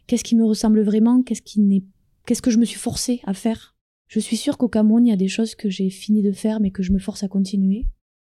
qu'est-ce 0.07 0.23
qui 0.23 0.37
me 0.37 0.45
ressemble 0.45 0.83
vraiment, 0.83 1.25
qu'est-ce 1.25 1.43
qui 1.43 1.61
n'est 1.61 1.83
qu'est-ce 2.25 2.41
que 2.41 2.53
je 2.53 2.59
me 2.59 2.65
suis 2.65 2.79
forcée 2.79 3.21
à 3.25 3.35
faire. 3.35 3.75
Je 4.07 4.21
suis 4.21 4.37
sûre 4.37 4.59
qu'au 4.59 4.69
Cameroun, 4.69 5.05
il 5.05 5.11
y 5.11 5.13
a 5.13 5.17
des 5.17 5.27
choses 5.27 5.57
que 5.57 5.69
j'ai 5.69 5.91
fini 5.91 6.23
de 6.23 6.31
faire 6.31 6.61
mais 6.61 6.71
que 6.71 6.85
je 6.85 6.93
me 6.93 7.01
force 7.01 7.25
à 7.25 7.29
continuer. 7.29 7.87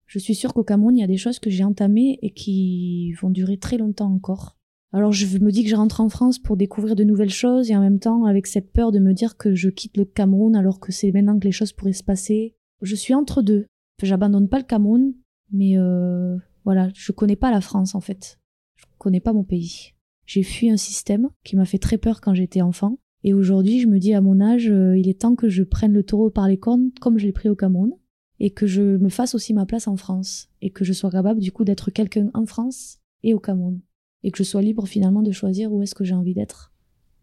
Je 0.07 0.17
suis 0.17 0.33
sûre 0.33 0.55
qu'au 0.55 0.63
Cameroun, 0.63 0.97
il 0.97 1.01
y 1.01 1.03
a 1.03 1.07
des 1.07 1.17
choses 1.17 1.37
que 1.37 1.51
j'ai 1.51 1.63
entamées 1.63 2.17
et 2.23 2.31
qui 2.31 3.13
vont 3.21 3.29
durer 3.29 3.57
très 3.57 3.77
longtemps 3.77 4.11
encore. 4.11 4.57
Alors 4.95 5.11
je 5.11 5.39
me 5.39 5.51
dis 5.51 5.63
que 5.65 5.69
je 5.69 5.75
rentre 5.75 5.99
en 5.99 6.07
France 6.07 6.39
pour 6.39 6.55
découvrir 6.55 6.95
de 6.95 7.03
nouvelles 7.03 7.29
choses 7.29 7.69
et 7.69 7.75
en 7.75 7.81
même 7.81 7.99
temps 7.99 8.23
avec 8.23 8.47
cette 8.47 8.71
peur 8.71 8.93
de 8.93 8.99
me 8.99 9.11
dire 9.11 9.35
que 9.35 9.53
je 9.53 9.67
quitte 9.67 9.97
le 9.97 10.05
Cameroun 10.05 10.55
alors 10.55 10.79
que 10.79 10.93
c'est 10.93 11.11
maintenant 11.11 11.37
que 11.37 11.43
les 11.43 11.51
choses 11.51 11.73
pourraient 11.73 11.91
se 11.91 12.01
passer. 12.01 12.55
Je 12.81 12.95
suis 12.95 13.13
entre 13.13 13.41
deux. 13.41 13.65
J'abandonne 14.01 14.47
pas 14.47 14.57
le 14.57 14.63
Cameroun, 14.63 15.13
mais 15.51 15.77
euh, 15.77 16.37
voilà, 16.63 16.87
je 16.93 17.11
connais 17.11 17.35
pas 17.35 17.51
la 17.51 17.59
France 17.59 17.93
en 17.93 17.99
fait. 17.99 18.39
Je 18.77 18.85
connais 18.97 19.19
pas 19.19 19.33
mon 19.33 19.43
pays. 19.43 19.95
J'ai 20.27 20.43
fui 20.43 20.69
un 20.69 20.77
système 20.77 21.27
qui 21.43 21.57
m'a 21.57 21.65
fait 21.65 21.77
très 21.77 21.97
peur 21.97 22.21
quand 22.21 22.33
j'étais 22.33 22.61
enfant. 22.61 22.97
Et 23.25 23.33
aujourd'hui, 23.33 23.81
je 23.81 23.87
me 23.87 23.99
dis 23.99 24.13
à 24.13 24.21
mon 24.21 24.39
âge, 24.39 24.69
euh, 24.69 24.97
il 24.97 25.09
est 25.09 25.19
temps 25.19 25.35
que 25.35 25.49
je 25.49 25.63
prenne 25.63 25.91
le 25.91 26.03
taureau 26.03 26.29
par 26.29 26.47
les 26.47 26.57
cornes 26.57 26.91
comme 27.01 27.17
je 27.17 27.25
l'ai 27.25 27.33
pris 27.33 27.49
au 27.49 27.55
Cameroun 27.57 27.91
et 28.39 28.51
que 28.51 28.65
je 28.65 28.81
me 28.81 29.09
fasse 29.09 29.35
aussi 29.35 29.53
ma 29.53 29.65
place 29.65 29.89
en 29.89 29.97
France 29.97 30.47
et 30.61 30.69
que 30.69 30.85
je 30.85 30.93
sois 30.93 31.11
capable 31.11 31.41
du 31.41 31.51
coup 31.51 31.65
d'être 31.65 31.91
quelqu'un 31.91 32.29
en 32.33 32.45
France 32.45 32.99
et 33.23 33.33
au 33.33 33.41
Cameroun 33.41 33.81
et 34.25 34.31
que 34.31 34.39
je 34.39 34.43
sois 34.43 34.63
libre 34.63 34.87
finalement 34.87 35.21
de 35.21 35.31
choisir 35.31 35.71
où 35.71 35.83
est-ce 35.83 35.93
que 35.93 36.03
j'ai 36.03 36.15
envie 36.15 36.33
d'être 36.33 36.73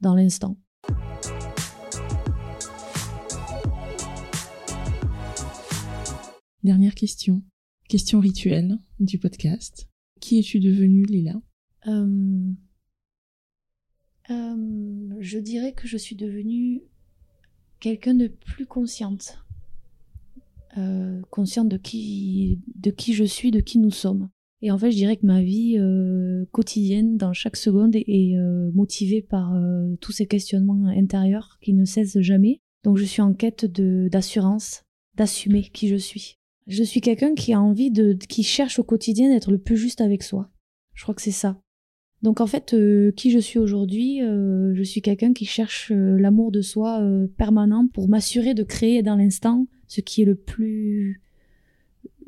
dans 0.01 0.15
l'instant. 0.15 0.57
Dernière 6.63 6.95
question, 6.95 7.43
question 7.89 8.21
rituelle 8.21 8.79
du 9.01 9.19
podcast. 9.19 9.89
Qui 10.21 10.39
es-tu 10.39 10.61
devenue, 10.61 11.03
Lila? 11.03 11.43
Euh, 11.89 12.53
euh, 14.31 15.15
je 15.19 15.39
dirais 15.41 15.73
que 15.73 15.89
je 15.89 15.97
suis 15.97 16.15
devenue 16.15 16.83
quelqu'un 17.81 18.15
de 18.15 18.29
plus 18.29 18.67
consciente. 18.67 19.41
Euh, 20.79 21.21
consciente 21.31 21.69
de 21.69 21.79
qui, 21.79 22.61
de 22.77 22.93
qui 22.93 23.13
je 23.13 23.25
suis, 23.25 23.51
de 23.51 23.59
qui 23.59 23.81
nous 23.81 23.91
sommes. 23.91 24.31
Et 24.63 24.71
en 24.71 24.79
fait, 24.79 24.93
je 24.93 24.97
dirais 24.97 25.17
que 25.17 25.27
ma 25.27 25.43
vie 25.43 25.77
euh, 25.77 26.45
quotidienne, 26.53 27.17
dans 27.17 27.33
chaque 27.33 27.57
seconde, 27.57 27.97
est, 27.97 28.37
euh, 28.37 28.71
motivée 28.73 29.21
par 29.21 29.55
euh, 29.55 29.97
tous 30.01 30.13
ces 30.13 30.27
questionnements 30.27 30.87
intérieurs 30.87 31.59
qui 31.61 31.75
ne 31.75 31.85
cessent 31.85 32.21
jamais. 32.21 32.61
Donc, 32.85 32.97
je 32.97 33.05
suis 33.05 33.23
en 33.23 33.35
quête 33.35 33.67
d'assurance, 33.67 34.85
d'assumer 35.17 35.65
qui 35.73 35.89
je 35.89 35.97
suis. 35.97 36.39
Je 36.69 36.85
suis 36.85 37.01
quelqu'un 37.01 37.35
qui 37.35 37.53
a 37.53 37.61
envie 37.61 37.91
de, 37.91 38.13
qui 38.13 38.45
cherche 38.45 38.79
au 38.79 38.85
quotidien 38.85 39.31
d'être 39.31 39.51
le 39.51 39.59
plus 39.59 39.77
juste 39.77 40.01
avec 40.01 40.23
soi. 40.23 40.49
Je 40.95 41.03
crois 41.03 41.15
que 41.15 41.23
c'est 41.23 41.33
ça. 41.33 41.61
Donc 42.23 42.41
en 42.41 42.47
fait, 42.47 42.77
qui 43.17 43.33
je 43.33 43.39
suis 43.41 43.59
aujourd'hui, 43.59 44.21
je 44.21 44.83
suis 44.85 45.03
quelqu'un 45.03 45.33
qui 45.33 45.45
cherche 45.45 45.91
l'amour 45.91 46.53
de 46.53 46.61
soi 46.61 47.03
permanent 47.37 47.89
pour 47.89 48.09
m'assurer 48.09 48.55
de 48.55 48.63
créer 48.63 49.03
dans 49.03 49.17
l'instant 49.17 49.67
ce 49.89 50.01
qui 50.01 50.23
est 50.23 50.25
le 50.25 50.37
plus 50.37 51.21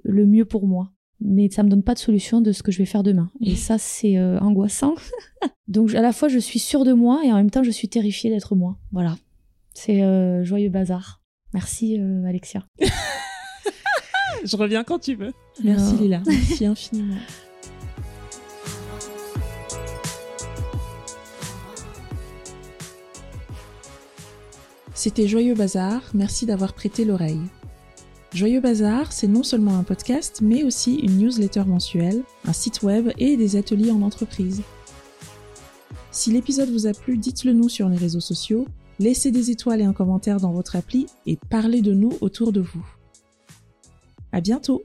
le 0.02 0.26
mieux 0.26 0.44
pour 0.44 0.66
moi. 0.66 0.93
Mais 1.20 1.48
ça 1.50 1.62
me 1.62 1.68
donne 1.68 1.82
pas 1.82 1.94
de 1.94 1.98
solution 1.98 2.40
de 2.40 2.52
ce 2.52 2.62
que 2.62 2.72
je 2.72 2.78
vais 2.78 2.84
faire 2.84 3.02
demain. 3.02 3.30
Et 3.40 3.56
ça, 3.56 3.78
c'est 3.78 4.18
euh, 4.18 4.38
angoissant. 4.40 4.94
Donc 5.68 5.94
à 5.94 6.02
la 6.02 6.12
fois, 6.12 6.28
je 6.28 6.38
suis 6.38 6.58
sûre 6.58 6.84
de 6.84 6.92
moi 6.92 7.22
et 7.24 7.32
en 7.32 7.36
même 7.36 7.50
temps, 7.50 7.62
je 7.62 7.70
suis 7.70 7.88
terrifiée 7.88 8.30
d'être 8.30 8.54
moi. 8.54 8.76
Voilà. 8.92 9.16
C'est 9.72 10.02
euh, 10.02 10.44
joyeux 10.44 10.70
bazar. 10.70 11.22
Merci 11.52 11.98
euh, 12.00 12.24
Alexia. 12.24 12.66
Je 14.44 14.56
reviens 14.56 14.84
quand 14.84 14.98
tu 14.98 15.14
veux. 15.14 15.32
Merci 15.62 15.94
Non. 15.94 16.00
Lila. 16.00 16.22
Merci 16.26 16.66
infiniment. 16.66 17.16
C'était 24.94 25.26
Joyeux 25.26 25.54
Bazar, 25.54 26.00
merci 26.14 26.46
d'avoir 26.46 26.72
prêté 26.72 27.04
l'oreille. 27.04 27.40
Joyeux 28.34 28.60
Bazar, 28.60 29.12
c'est 29.12 29.28
non 29.28 29.44
seulement 29.44 29.78
un 29.78 29.84
podcast, 29.84 30.40
mais 30.42 30.64
aussi 30.64 30.96
une 30.96 31.18
newsletter 31.18 31.62
mensuelle, 31.66 32.24
un 32.44 32.52
site 32.52 32.82
web 32.82 33.12
et 33.16 33.36
des 33.36 33.54
ateliers 33.54 33.92
en 33.92 34.02
entreprise. 34.02 34.62
Si 36.10 36.32
l'épisode 36.32 36.68
vous 36.68 36.88
a 36.88 36.92
plu, 36.94 37.16
dites-le 37.16 37.52
nous 37.52 37.68
sur 37.68 37.88
les 37.88 37.96
réseaux 37.96 38.18
sociaux, 38.18 38.66
laissez 38.98 39.30
des 39.30 39.52
étoiles 39.52 39.82
et 39.82 39.84
un 39.84 39.92
commentaire 39.92 40.40
dans 40.40 40.50
votre 40.50 40.74
appli 40.74 41.06
et 41.26 41.38
parlez 41.48 41.80
de 41.80 41.94
nous 41.94 42.12
autour 42.20 42.50
de 42.50 42.60
vous. 42.60 42.84
À 44.32 44.40
bientôt! 44.40 44.82